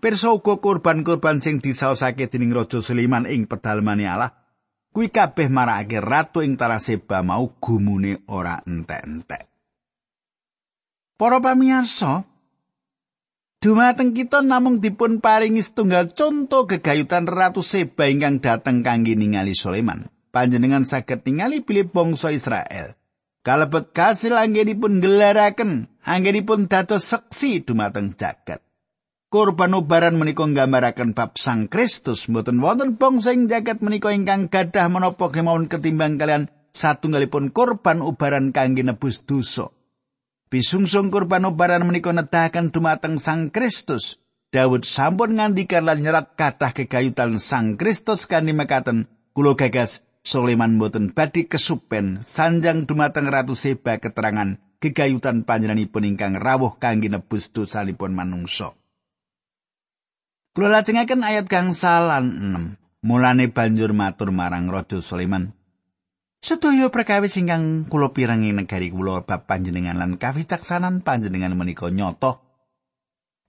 pirsa 0.00 0.32
uga 0.32 0.56
kurban-kurban 0.64 1.44
sing 1.44 1.60
disaosake 1.60 2.32
dening 2.32 2.56
Raja 2.56 2.80
Sulaiman 2.80 3.28
ing 3.28 3.44
pedalemane 3.44 4.08
Allah 4.08 4.32
kuwi 4.96 5.12
kabeh 5.12 5.52
marakake 5.52 6.00
ratu 6.00 6.40
ing 6.40 6.56
tanah 6.56 6.80
Seba 6.80 7.20
mau 7.20 7.52
gumune 7.60 8.24
ora 8.32 8.64
entek-entek 8.64 9.50
Para 11.14 11.38
pamirsa 11.38 12.26
Dumateng 13.64 14.12
kita 14.12 14.44
namung 14.44 14.76
dipun 14.76 15.24
paringi 15.24 15.64
setunggal 15.64 16.12
conto 16.12 16.68
gegayutan 16.68 17.24
Ratu 17.24 17.64
Seba 17.64 18.12
ingkang 18.12 18.44
dateng 18.44 18.84
kangge 18.84 19.16
ningali 19.16 19.56
Sulaiman. 19.56 20.12
Panjenengan 20.28 20.84
saged 20.84 21.24
ningali 21.24 21.64
pilih 21.64 21.88
bangsa 21.88 22.28
Israel. 22.28 22.92
Kalebet 23.44 23.92
kasil 23.92 24.34
anggenipun 24.34 25.04
gelaraken 25.04 25.92
anggenipun 26.02 26.66
dados 26.66 27.04
seksi 27.04 27.62
dumateng 27.62 28.16
jagat 28.16 28.64
Korban 29.34 29.74
ubaran 29.74 30.14
menika 30.14 30.46
nggambaraken 30.46 31.10
bab 31.10 31.34
Sang 31.34 31.66
Kristus 31.66 32.30
mboten 32.30 32.62
wonten 32.62 32.94
bangsa 32.94 33.34
ing 33.34 33.50
jagat 33.50 33.82
menika 33.82 34.14
ingkang 34.14 34.46
gadah 34.46 34.86
menapa 34.86 35.26
kemawon 35.26 35.66
ketimbang 35.66 36.22
kalian 36.22 36.46
satunggalipun 36.70 37.50
korban 37.50 37.98
ubaran 37.98 38.54
kangge 38.54 38.86
nebus 38.86 39.26
dosa. 39.26 39.74
Bisungsung 40.54 41.10
korban 41.10 41.50
ubaran 41.50 41.82
menika 41.82 42.14
nedahaken 42.14 42.70
dumateng 42.70 43.18
Sang 43.18 43.50
Kristus. 43.50 44.22
Daud 44.54 44.86
sampun 44.86 45.34
ngandikan 45.34 45.82
lan 45.82 46.06
nyerat 46.06 46.38
kathah 46.38 46.70
kegayutan 46.70 47.42
Sang 47.42 47.74
Kristus 47.74 48.30
kanthi 48.30 48.54
mekaten 48.54 49.10
kula 49.34 49.58
gagas 49.58 50.03
Sulaiman 50.24 50.80
boten 50.80 51.12
badhe 51.12 51.44
kesupen 51.52 52.24
sanjang 52.24 52.88
dumateng 52.88 53.28
Ratu 53.28 53.52
Seba 53.52 54.00
keterangan 54.00 54.56
gegayutan 54.80 55.44
panjenenganipun 55.44 56.16
ingkang 56.16 56.40
rawuh 56.40 56.80
kangge 56.80 57.12
nebus 57.12 57.52
dosanipun 57.52 58.16
manungsa. 58.16 58.72
Kula 60.56 60.80
lajengaken 60.80 61.28
ayat 61.28 61.44
gangsal 61.44 62.08
lan 62.08 62.24
6. 62.80 63.04
Mulane 63.04 63.52
banjur 63.52 63.92
matur 63.92 64.32
marang 64.32 64.72
Raja 64.72 65.04
Sulaiman. 65.04 65.52
Sedaya 66.40 66.88
perkawis 66.88 67.36
ingkang 67.36 67.84
kula 67.92 68.16
pirangi 68.16 68.56
negari 68.56 68.88
kula 68.88 69.28
bab 69.28 69.44
panjenengan 69.44 70.00
lan 70.00 70.16
kawicaksanan 70.16 71.04
panjenengan 71.04 71.52
menika 71.52 71.92
nyata. 71.92 72.40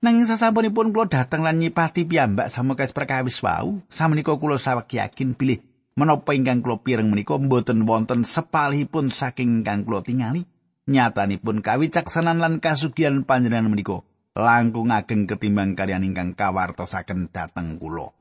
Nanging 0.04 0.28
sasampunipun 0.28 0.92
kula 0.92 1.08
dateng 1.08 1.40
lan 1.40 1.56
nyipati 1.64 2.04
piyambak 2.04 2.52
samekes 2.52 2.92
perkawis 2.92 3.40
wau, 3.40 3.80
samenika 3.88 4.36
kula 4.36 4.60
saweg 4.60 4.92
yakin 4.92 5.40
pilih 5.40 5.64
menapa 5.96 6.36
ingkang 6.36 6.60
kula 6.60 6.84
pireng 6.84 7.08
menika 7.08 7.40
mboten 7.40 7.88
wonten 7.88 8.28
sepalihipun 8.28 9.08
saking 9.08 9.64
ingkang 9.64 9.88
kula 9.88 10.04
tingali 10.04 10.44
nyatanipun 10.86 11.64
kawicaksanan 11.64 12.38
lan 12.44 12.60
kasugihan 12.60 13.24
panjenengan 13.24 13.72
menika 13.72 14.04
langkung 14.36 14.92
ageng 14.92 15.26
ketimbang 15.26 15.74
kalian 15.74 16.04
ingkang 16.04 16.36
kawartosaken 16.36 17.32
dhateng 17.32 17.80
kula 17.80 18.12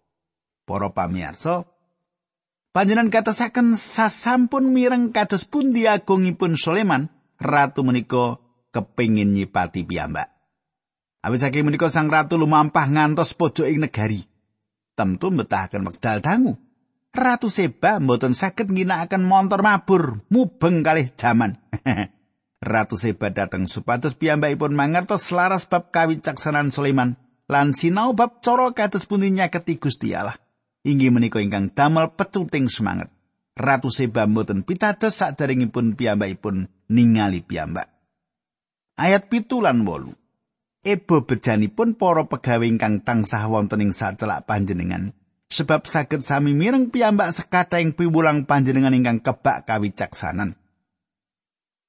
para 0.65 0.89
pamirsa 0.95 1.67
panjenengan 2.71 3.11
katasaken 3.11 3.75
sasampun 3.75 4.71
mireng 4.71 5.11
kados 5.11 5.45
pundi 5.45 5.91
agungipun 5.91 6.55
Sulaiman 6.55 7.11
ratu 7.43 7.83
menika 7.83 8.39
kepingin 8.71 9.35
nyipati 9.35 9.83
piyambak 9.83 10.35
Awit 11.25 11.41
saking 11.41 11.65
menika 11.65 11.89
sang 11.89 12.13
ratu 12.13 12.37
lumampah 12.37 12.85
ngantos 12.85 13.33
pojok 13.33 13.65
ing 13.73 13.81
negari. 13.81 14.29
Tentu 14.93 15.33
mbetahaken 15.33 15.89
wekdal 15.89 16.21
dangu. 16.21 16.61
Ratu 17.15 17.47
Seba 17.47 18.03
mboten 18.03 18.35
saged 18.35 18.75
ngginakaken 18.75 19.23
montor 19.23 19.63
mabur 19.63 20.27
mubeng 20.35 20.83
kalih 20.83 21.15
jaman. 21.15 21.63
Ratu 22.59 22.99
Seba 22.99 23.31
dateng 23.31 23.71
supados 23.71 24.19
piyambakipun 24.19 24.75
mangertos 24.75 25.31
selaras 25.31 25.71
bab 25.71 25.95
kawicaksanan 25.95 26.75
Sulaiman 26.75 27.15
lan 27.47 27.71
sinau 27.71 28.19
bab 28.19 28.43
cara 28.43 28.75
kados 28.75 29.07
pundi 29.07 29.31
nyaketi 29.31 29.79
Gusti 29.79 30.11
Allah. 30.11 30.35
Inggih 30.83 31.15
menika 31.15 31.39
ingkang 31.39 31.71
damel 31.71 32.19
pecuting 32.19 32.67
semangat. 32.67 33.15
Ratu 33.55 33.95
Seba 33.95 34.27
mboten 34.27 34.67
pitados 34.67 35.15
sadaringipun 35.15 35.95
piyambakipun 35.95 36.67
ningali 36.91 37.47
piyambak. 37.47 37.95
Ayat 38.99 39.31
pitu 39.31 39.63
lan 39.63 39.87
wolu. 39.87 40.19
Ebo 40.83 41.23
bejanipun 41.23 41.95
para 41.95 42.27
pegawe 42.27 42.67
ingkang 42.67 43.07
tansah 43.07 43.47
wonten 43.47 43.87
ing 43.87 43.95
sacelak 43.95 44.51
panjenengan. 44.51 45.15
Sebab 45.53 45.85
saged 45.85 46.25
sami 46.25 46.57
mireng 46.57 46.89
piyambak 46.89 47.31
sekata 47.33 47.77
piwulang 47.77 48.49
panjenengan 48.49 48.97
ingkang 48.97 49.21
kebak 49.21 49.69
kawicaksanan. 49.69 50.57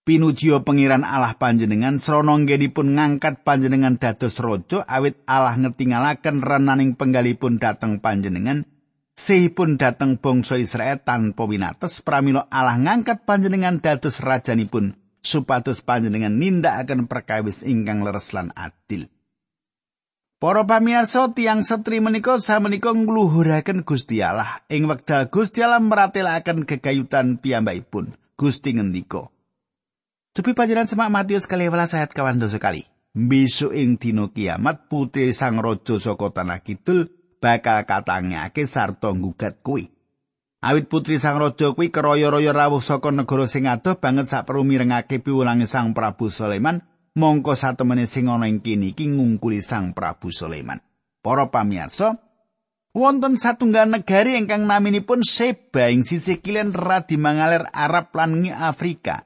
Pinujio 0.06 0.62
pengiran 0.62 1.02
Allah 1.02 1.34
panjenengan 1.34 1.98
srana 1.98 2.38
nggenipun 2.38 2.94
ngangkat 2.94 3.42
panjenengan 3.42 3.98
dados 3.98 4.38
raja 4.38 4.86
awit 4.86 5.18
Allah 5.26 5.58
ngetingalaken 5.58 6.46
renaning 6.46 6.94
penggalipun 6.94 7.58
dateng 7.58 7.98
panjenengan 7.98 8.70
sehipun 9.18 9.82
dateng 9.82 10.22
bangsa 10.22 10.62
Israel 10.62 11.02
tanpa 11.02 11.50
winates 11.50 12.06
pramila 12.06 12.46
Allah 12.54 12.78
ngangkat 12.78 13.26
panjenengan 13.26 13.82
dados 13.82 14.22
rajanipun 14.22 14.94
supados 15.26 15.82
panjenengan 15.82 16.38
nindakaken 16.38 17.10
perkawis 17.10 17.66
ingkang 17.66 18.06
leres 18.06 18.30
lan 18.30 18.54
adil. 18.54 19.10
Para 20.46 20.62
pamirsa 20.62 21.34
tiang 21.34 21.66
setri 21.66 21.98
menika 21.98 22.38
samenika 22.38 22.94
ngluhuraken 22.94 23.82
Gusti 23.82 24.22
Allah 24.22 24.62
ing 24.70 24.86
wekdal 24.86 25.26
Gusti 25.34 25.66
Allah 25.66 25.82
meratelaken 25.82 26.70
gegayutan 26.70 27.42
piyambakipun. 27.42 28.14
Gusti 28.38 28.78
ngendika, 28.78 29.34
Cepi 30.38 30.54
panjenengan 30.54 30.86
semak 30.86 31.10
Matius 31.10 31.50
kali 31.50 31.66
welas 31.66 31.98
ayat 31.98 32.14
kawan 32.14 32.38
dosa 32.38 32.62
kali. 32.62 32.86
Besok 33.18 33.74
ing 33.74 33.98
dino 33.98 34.30
kiamat 34.30 34.86
putri 34.86 35.34
sang 35.34 35.58
rojo 35.58 35.98
saka 35.98 36.30
tanah 36.30 36.62
kidul 36.62 37.10
bakal 37.42 37.82
katangake 37.82 38.70
sarta 38.70 39.18
nggugat 39.18 39.66
kuwi. 39.66 39.90
Awit 40.62 40.86
putri 40.94 41.18
sang 41.18 41.42
raja 41.42 41.74
kuwi 41.74 41.90
keroyo-royo 41.90 42.54
rawuh 42.54 42.86
saka 42.86 43.10
negara 43.10 43.50
sing 43.50 43.66
adoh 43.66 43.98
banget 43.98 44.30
sak 44.30 44.46
mirengake 44.46 45.18
piwulange 45.26 45.66
sang 45.66 45.98
Prabu 45.98 46.30
Sulaiman, 46.30 46.86
mongko 47.16 47.56
satemene 47.56 48.06
sing 48.06 48.28
ana 48.28 48.52
ing 48.52 48.60
kene 48.60 48.92
iki 48.92 49.08
ngungkuli 49.08 49.64
sang 49.64 49.96
Prabu 49.96 50.30
Sulaiman. 50.30 50.84
Para 51.24 51.50
pamirsa, 51.50 52.22
wonten 52.94 53.40
satunggal 53.40 53.90
negari 53.90 54.38
ingkang 54.38 54.70
naminipun 54.70 55.26
Seba 55.26 55.90
ing 55.90 56.06
sisih 56.06 56.44
kilen 56.44 56.76
radi 56.76 57.18
mangaler 57.18 57.72
Arab 57.74 58.14
lan 58.14 58.46
Afrika. 58.54 59.26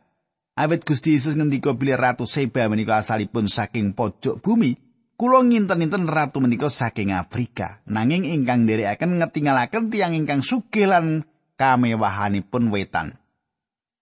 Awit 0.59 0.83
Gusti 0.83 1.15
Yesus 1.15 1.39
ngendika 1.39 1.75
bilih 1.75 1.95
Ratu 1.95 2.27
Seba 2.27 2.67
menika 2.67 2.99
asalipun 2.99 3.47
saking 3.47 3.95
pojok 3.95 4.43
bumi, 4.43 4.75
kula 5.15 5.39
nginten-inten 5.43 6.03
ratu 6.03 6.43
menika 6.43 6.67
saking 6.67 7.15
Afrika. 7.15 7.79
Nanging 7.87 8.27
ingkang 8.27 8.67
nderekaken 8.67 9.23
ngetingalaken 9.23 9.87
tiang 9.87 10.15
ingkang 10.19 10.43
sugih 10.43 10.91
lan 10.91 11.23
kamewahanipun 11.55 12.75
wetan. 12.75 13.15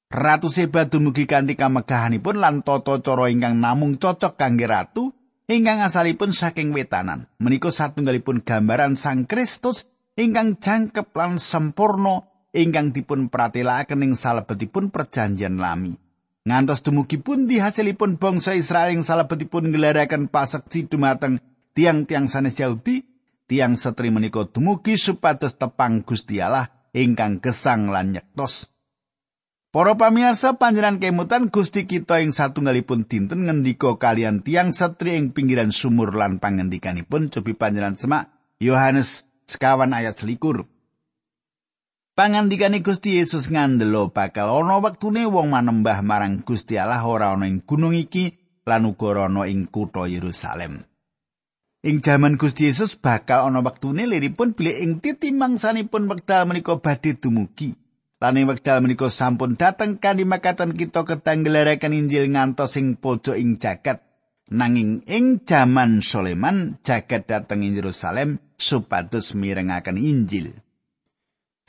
Ratu 0.07 0.47
Seba 0.47 0.87
dumugi 0.87 1.27
kanthi 1.27 1.59
kamegahanipun 1.59 2.39
lan 2.39 2.63
tata 2.63 3.03
cara 3.03 3.27
ingkang 3.27 3.59
namung 3.59 3.99
cocok 3.99 4.39
kangge 4.39 4.63
ratu 4.63 5.11
ingkang 5.51 5.83
asalipun 5.83 6.31
saking 6.31 6.71
wetanan. 6.71 7.27
Menika 7.43 7.75
satunggalipun 7.75 8.39
gambaran 8.39 8.95
Sang 8.95 9.27
Kristus 9.27 9.83
ingkang 10.15 10.63
jangkep 10.63 11.11
lan 11.11 11.35
sempurna 11.35 12.23
ingkang 12.55 12.95
dipun 12.95 13.27
pratelakaken 13.27 14.07
ing 14.07 14.13
salebetipun 14.15 14.95
perjanjian 14.95 15.59
lami. 15.59 15.99
Ngantos 16.47 16.87
dumugi 16.87 17.19
pundi 17.19 17.59
hasilipun 17.59 18.15
bangsa 18.15 18.55
Israel 18.55 18.95
ing 18.95 19.03
salebetipun 19.03 19.75
ngelaraken 19.75 20.31
paseksi 20.31 20.87
dumateng 20.87 21.43
tiang-tiang 21.75 22.31
sanes 22.31 22.55
Yahudi, 22.55 23.03
tiang 23.43 23.75
setri 23.75 24.07
menika 24.07 24.47
dumugi 24.47 24.95
supados 24.95 25.59
tepang 25.59 26.07
Gusti 26.07 26.39
Allah 26.39 26.71
ingkang 26.95 27.43
gesang 27.43 27.91
lan 27.91 28.15
nyektos. 28.15 28.76
Para 29.77 29.93
pamirsa 29.93 30.57
panjenengan 30.57 30.97
kemutan 30.97 31.53
Gusti 31.53 31.85
kita 31.85 32.17
ing 32.25 32.33
satunggalipun 32.33 33.05
dinten 33.05 33.45
ngendika 33.45 33.93
kalian 34.01 34.41
tiang 34.41 34.73
setri 34.73 35.13
ing 35.13 35.37
pinggiran 35.37 35.69
sumur 35.69 36.17
lan 36.17 36.41
pangendikanipun 36.41 37.29
cobi 37.29 37.53
panjenengan 37.53 37.93
semak 37.93 38.33
Yohanes 38.57 39.29
sekawan 39.45 39.93
ayat 39.93 40.17
selikur. 40.17 40.65
Pangandikane 42.17 42.81
Gusti 42.81 43.21
Yesus 43.21 43.53
ngandelo 43.53 44.09
bakal 44.09 44.49
ana 44.49 44.81
wektune 44.81 45.29
wong 45.29 45.53
manembah 45.53 46.01
marang 46.01 46.41
Gusti 46.41 46.81
Allah 46.81 47.05
ora 47.05 47.37
ana 47.37 47.45
ing 47.45 47.61
gunung 47.61 47.93
iki 47.93 48.33
lan 48.65 48.89
uga 48.89 49.29
ana 49.29 49.45
ing 49.45 49.69
kutha 49.69 50.09
Yerusalem. 50.09 50.89
Ing 51.85 52.01
jaman 52.01 52.41
Gusti 52.41 52.65
Yesus 52.65 52.97
bakal 52.97 53.45
ana 53.45 53.61
wektune 53.61 54.09
liripun 54.09 54.57
bilih 54.57 54.73
ing 54.81 55.05
titi 55.05 55.29
mangsanipun 55.29 56.09
wekdal 56.09 56.49
menika 56.49 56.81
badhe 56.81 57.13
dumugi. 57.13 57.77
Lan 58.17 58.34
ing 58.34 58.49
wekdal 58.49 58.82
menika 58.82 59.13
sampun 59.13 59.53
dateng 59.62 60.01
kanthi 60.01 60.25
makatan 60.25 60.73
kita 60.73 61.06
ketanggelaraken 61.06 61.93
Injil 61.93 62.34
ngantos 62.34 62.73
ing 62.82 62.97
pojok 62.97 63.38
ing 63.38 63.62
jagat. 63.62 64.01
Nanging 64.49 65.06
ing 65.06 65.45
jaman 65.45 66.01
Sulaiman 66.01 66.82
jagat 66.82 67.30
dateng 67.30 67.62
ing 67.62 67.77
Yerusalem 67.77 68.41
supados 68.58 69.38
mirengaken 69.38 70.01
Injil. 70.01 70.58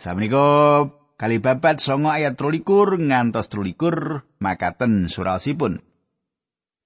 Samenika 0.00 0.88
kali 1.20 1.36
babat 1.36 1.84
songo 1.84 2.08
ayat 2.08 2.40
trulikur 2.40 2.96
ngantos 2.96 3.52
trulikur 3.52 4.24
makaten 4.40 5.12
surasipun. 5.12 5.84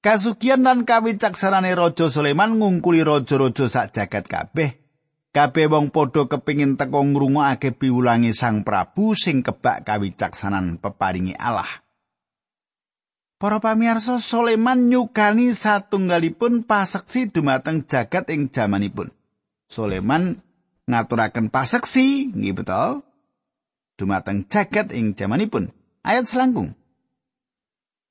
Kasugian 0.03 0.67
lan 0.67 0.83
kawicaksanane 0.83 1.79
Raja 1.79 2.11
Sulaiman 2.11 2.59
ngungkuli 2.59 3.07
raja-raja 3.07 3.71
sak 3.71 3.95
jagat 3.95 4.27
kabeh. 4.27 4.82
Kabeh 5.33 5.67
wong 5.73 5.89
padha 5.89 6.29
kepingin 6.29 6.77
teka 6.77 7.01
ngrungokake 7.01 7.73
piwulangi 7.73 8.37
Sang 8.37 8.69
Prabu 8.69 9.17
sing 9.17 9.41
kebak 9.41 9.89
kawicaksanan 9.89 10.77
peparingi 10.77 11.33
Allah. 11.41 11.69
Para 13.41 13.59
pamirsa 13.59 14.21
Sulaiman 14.21 14.93
nyukani 14.93 15.57
satunggalipun 15.57 16.69
paseksi 16.69 17.33
dumateng 17.33 17.89
jagat 17.89 18.29
ing 18.29 18.53
jamanipun. 18.53 19.09
Sulaiman 19.73 20.37
ngaturaken 20.85 21.49
paseksi 21.49 22.35
nggih 22.35 22.53
betul 22.53 23.01
dumateng 23.97 24.45
jagat 24.51 24.91
ing 24.91 25.15
jamanipun 25.15 25.71
ayat 26.03 26.27
selangkung 26.27 26.75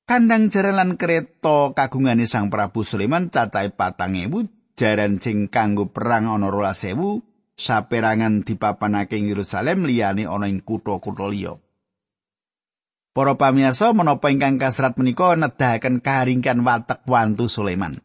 kandang 0.08 0.48
jaran 0.48 0.80
lan 0.80 0.90
kereta 0.96 1.76
kagungane 1.76 2.24
sang 2.24 2.48
Prabu 2.48 2.80
Sulaiman 2.80 3.28
cacahe 3.28 3.70
patang 3.70 4.16
ewu 4.16 4.48
jaran 4.82 5.22
sing 5.22 5.46
kanggo 5.46 5.94
perang 5.94 6.26
ana 6.26 6.50
rolas 6.50 6.82
ewu 6.82 7.22
saperangan 7.54 8.42
dipapanake 8.42 9.14
ing 9.14 9.30
Yerusalem 9.30 9.86
liyane 9.86 10.26
ana 10.26 10.50
ing 10.50 10.66
kutha-kutha 10.66 11.30
liya 11.30 11.54
Para 13.12 13.36
pamirsa 13.36 13.92
menapa 13.92 14.32
ingkang 14.32 14.56
kasrat 14.56 14.96
menika 14.96 15.36
nedahaken 15.36 16.00
karingkan 16.00 16.64
watek 16.64 17.04
wantu 17.04 17.44
Sulaiman. 17.44 18.00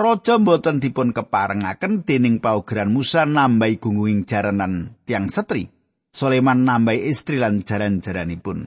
Raja 0.00 0.40
mboten 0.40 0.80
dipun 0.80 1.12
keparengaken 1.12 2.08
dening 2.08 2.40
paugeran 2.40 2.88
Musa 2.88 3.28
nambahi 3.28 3.76
gungguing 3.76 4.24
jaranan 4.24 4.96
tiang 5.04 5.28
setri. 5.28 5.68
Sulaiman 6.08 6.64
nambahi 6.64 7.04
istri 7.04 7.36
lan 7.36 7.60
jaran-jaranipun. 7.68 8.64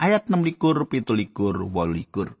Ayat 0.00 0.32
6 0.32 0.40
likur, 0.48 0.88
pitu 0.88 1.12
likur, 1.12 1.68
likur. 1.92 2.40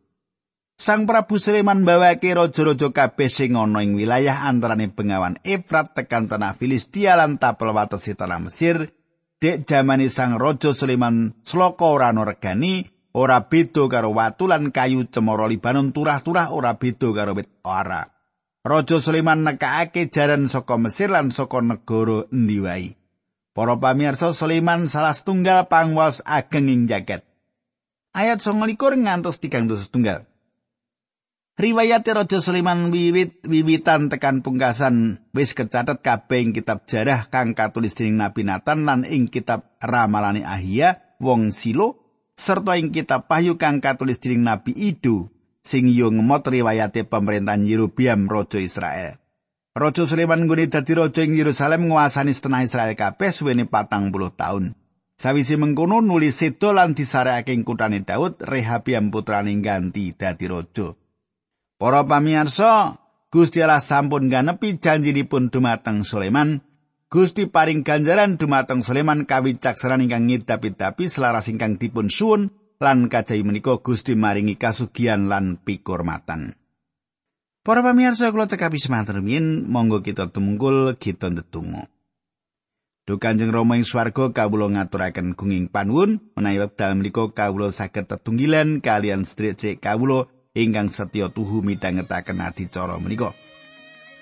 Sang 0.76 1.08
Prabu 1.08 1.40
Sulaiman 1.40 1.88
bawake 1.88 2.36
raja-raja 2.36 2.92
kabeh 2.92 3.32
sing 3.32 3.56
ana 3.56 3.80
ing 3.80 3.96
wilayah 3.96 4.44
antarane 4.44 4.92
Bengawan 4.92 5.40
Efrat 5.40 5.96
tekan 5.96 6.28
tanah 6.28 6.52
Filistia 6.52 7.16
lan 7.16 7.40
tapel 7.40 7.72
watesi 7.72 8.12
tanah 8.12 8.44
Mesir. 8.44 8.92
Dek 9.40 9.64
jamani 9.64 10.12
sang 10.12 10.36
Raja 10.36 10.76
Sulaiman 10.76 11.32
sloka 11.48 11.88
ora 11.88 12.12
regani, 12.12 12.84
ora 13.16 13.48
beda 13.48 13.88
karo 13.88 14.12
watu 14.12 14.52
lan 14.52 14.68
kayu 14.68 15.08
cemara 15.08 15.48
Libanon 15.48 15.96
turah-turah 15.96 16.52
ora 16.52 16.76
beda 16.76 17.08
karo 17.08 17.32
wit 17.32 17.48
ara. 17.64 18.12
Raja 18.60 19.00
Sulaiman 19.00 19.48
nekake 19.48 20.12
jaran 20.12 20.44
saka 20.44 20.76
Mesir 20.76 21.08
lan 21.08 21.32
saka 21.32 21.64
negara 21.64 22.28
endi 22.28 22.60
wae. 22.60 23.00
Para 23.56 23.80
pamirsa 23.80 24.36
Sulaiman 24.36 24.92
salah 24.92 25.16
setunggal 25.16 25.72
pangwas 25.72 26.20
ageng 26.20 26.68
ing 26.68 26.84
jagat. 26.84 27.24
Ayat 28.12 28.44
29 28.44 28.76
ngantos 28.76 29.40
3 29.40 29.72
setunggal. 29.72 30.35
Riwayat 31.56 32.04
Raja 32.04 32.44
Sulaiman 32.44 32.92
wiwit 32.92 33.40
wiwitan 33.48 34.12
tekan 34.12 34.44
pungkasan 34.44 35.24
wis 35.32 35.56
kecatet 35.56 36.04
kabeh 36.04 36.44
ing 36.44 36.52
kitab 36.52 36.84
jarah 36.84 37.32
kang 37.32 37.56
katulis 37.56 37.96
dening 37.96 38.20
Nabi 38.20 38.44
Nathan 38.44 38.84
lan 38.84 39.08
ing 39.08 39.32
kitab 39.32 39.64
ramalane 39.80 40.44
Ahia 40.44 41.16
wong 41.16 41.56
Silo 41.56 41.96
serta 42.36 42.76
ing 42.76 42.92
kitab 42.92 43.24
Pahyu 43.24 43.56
kang 43.56 43.80
katulis 43.80 44.20
dening 44.20 44.44
Nabi 44.44 44.76
Ido 44.76 45.32
sing 45.64 45.88
yo 45.88 46.12
ngemot 46.12 46.44
riwayate 46.44 47.08
pemerintahan 47.08 47.64
Yerobiam 47.64 48.28
raja 48.28 48.60
Israel. 48.60 49.16
Raja 49.72 50.04
Sulaiman 50.04 50.44
nggone 50.44 50.68
dadi 50.68 50.92
raja 50.92 51.24
ing 51.24 51.40
Yerusalem 51.40 51.88
nguasani 51.88 52.36
setengah 52.36 52.68
Israel 52.68 52.92
kabeh 52.92 53.32
suwene 53.32 53.64
patang 53.64 54.12
puluh 54.12 54.28
taun. 54.28 54.76
Sawise 55.16 55.56
mengkono 55.56 56.04
nulis 56.04 56.36
sedo 56.36 56.76
lan 56.76 56.92
disarekake 56.92 57.56
ing 57.56 57.64
kutane 57.64 58.04
Daud, 58.04 58.44
Rehabiam 58.44 59.08
putrane 59.08 59.56
ganti 59.64 60.12
dadi 60.12 60.44
raja. 60.52 60.92
Para 61.76 62.08
pamirsa, 62.08 63.04
Gusti 63.28 63.60
Allah 63.60 63.84
sampun 63.84 64.32
ganepi 64.32 64.80
janjinipun 64.80 65.52
dumateng 65.52 66.08
Sulaiman. 66.08 66.64
Gusti 67.12 67.44
paring 67.44 67.84
ganjaran 67.84 68.40
dumateng 68.40 68.80
Sulaiman 68.80 69.28
kawicaksanan 69.28 70.08
ingkang 70.08 70.24
ngidapi-dapi 70.24 71.04
selaras 71.04 71.52
ingkang 71.52 71.76
dipun 71.76 72.08
suwun 72.08 72.48
lan 72.80 73.12
kajahi 73.12 73.44
menika 73.44 73.76
Gusti 73.84 74.16
maringi 74.16 74.56
kasugian 74.56 75.28
lan 75.28 75.60
pikurmatan. 75.60 76.56
Para 77.60 77.84
pamirsa 77.84 78.32
kula 78.32 78.48
cekapi 78.48 78.80
semanten 78.80 79.20
monggo 79.68 80.00
kita 80.00 80.32
tumungkul 80.32 80.96
kita 80.96 81.28
ndedonga. 81.28 81.92
Duh 83.06 83.22
Kanjeng 83.22 83.54
Rama 83.54 83.78
ing 83.78 83.86
swarga 83.86 84.34
kawula 84.34 84.66
ngaturaken 84.66 85.38
gunging 85.38 85.70
panuwun 85.70 86.24
menawi 86.34 86.58
wekdal 86.58 86.98
menika 86.98 87.30
kawula 87.30 87.70
saged 87.70 88.10
tetunggilan 88.10 88.82
kalian 88.82 89.22
sedherek 89.22 89.78
kawula 89.78 90.26
ingkang 90.56 90.88
setya 90.88 91.28
tuhu 91.28 91.60
midhangetaken 91.60 92.40
adicara 92.40 92.96
menika. 92.96 93.36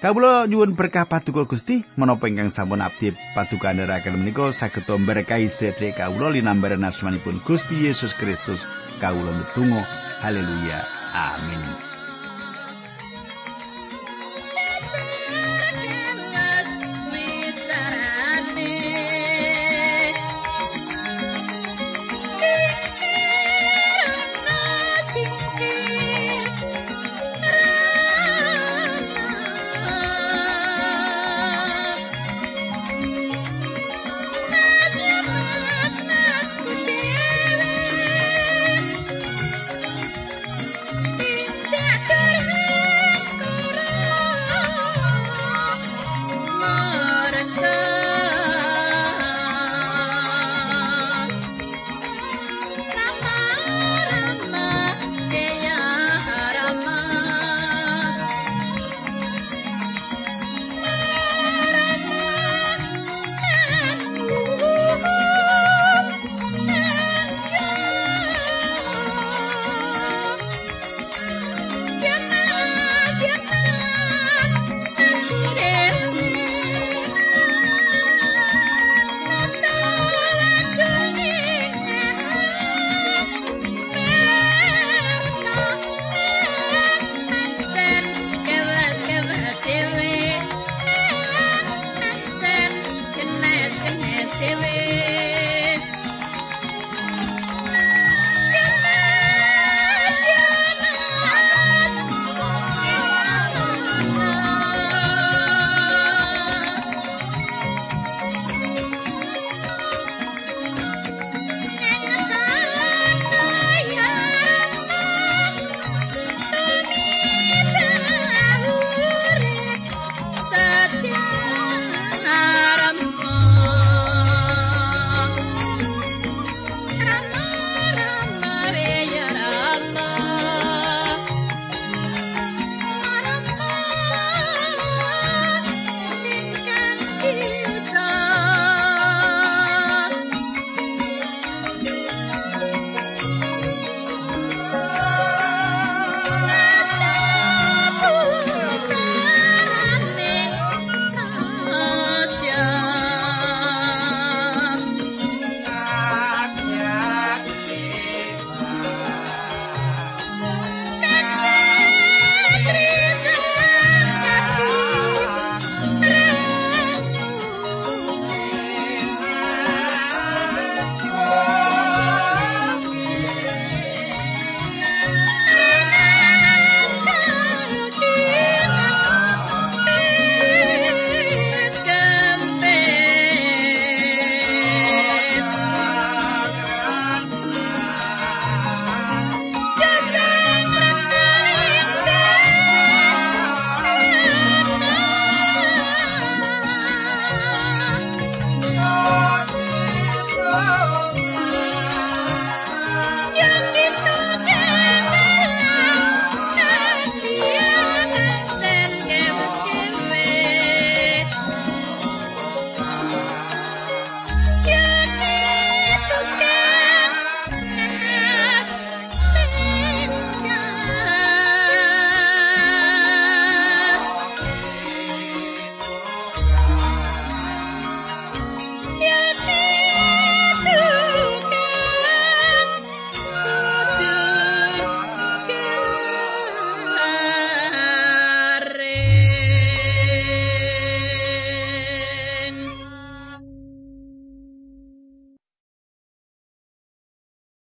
Kawula 0.02 0.44
nyuwun 0.44 0.76
berkah 0.76 1.08
paduka 1.08 1.48
Gusti 1.48 1.80
menapa 1.96 2.28
ingkang 2.28 2.52
sampun 2.52 2.84
abdi 2.84 3.14
paduka 3.32 3.72
ndherekaken 3.72 4.20
menika 4.20 4.52
saged 4.52 4.84
berkahi 4.84 5.48
sedherek 5.48 5.96
kawula 5.96 6.34
linambaran 6.34 6.84
asmanipun 6.84 7.40
Gusti 7.40 7.86
Yesus 7.86 8.12
Kristus. 8.12 8.66
Kawula 9.00 9.32
ndedonga. 9.32 9.86
Haleluya. 10.20 10.84
Amin 11.14 11.93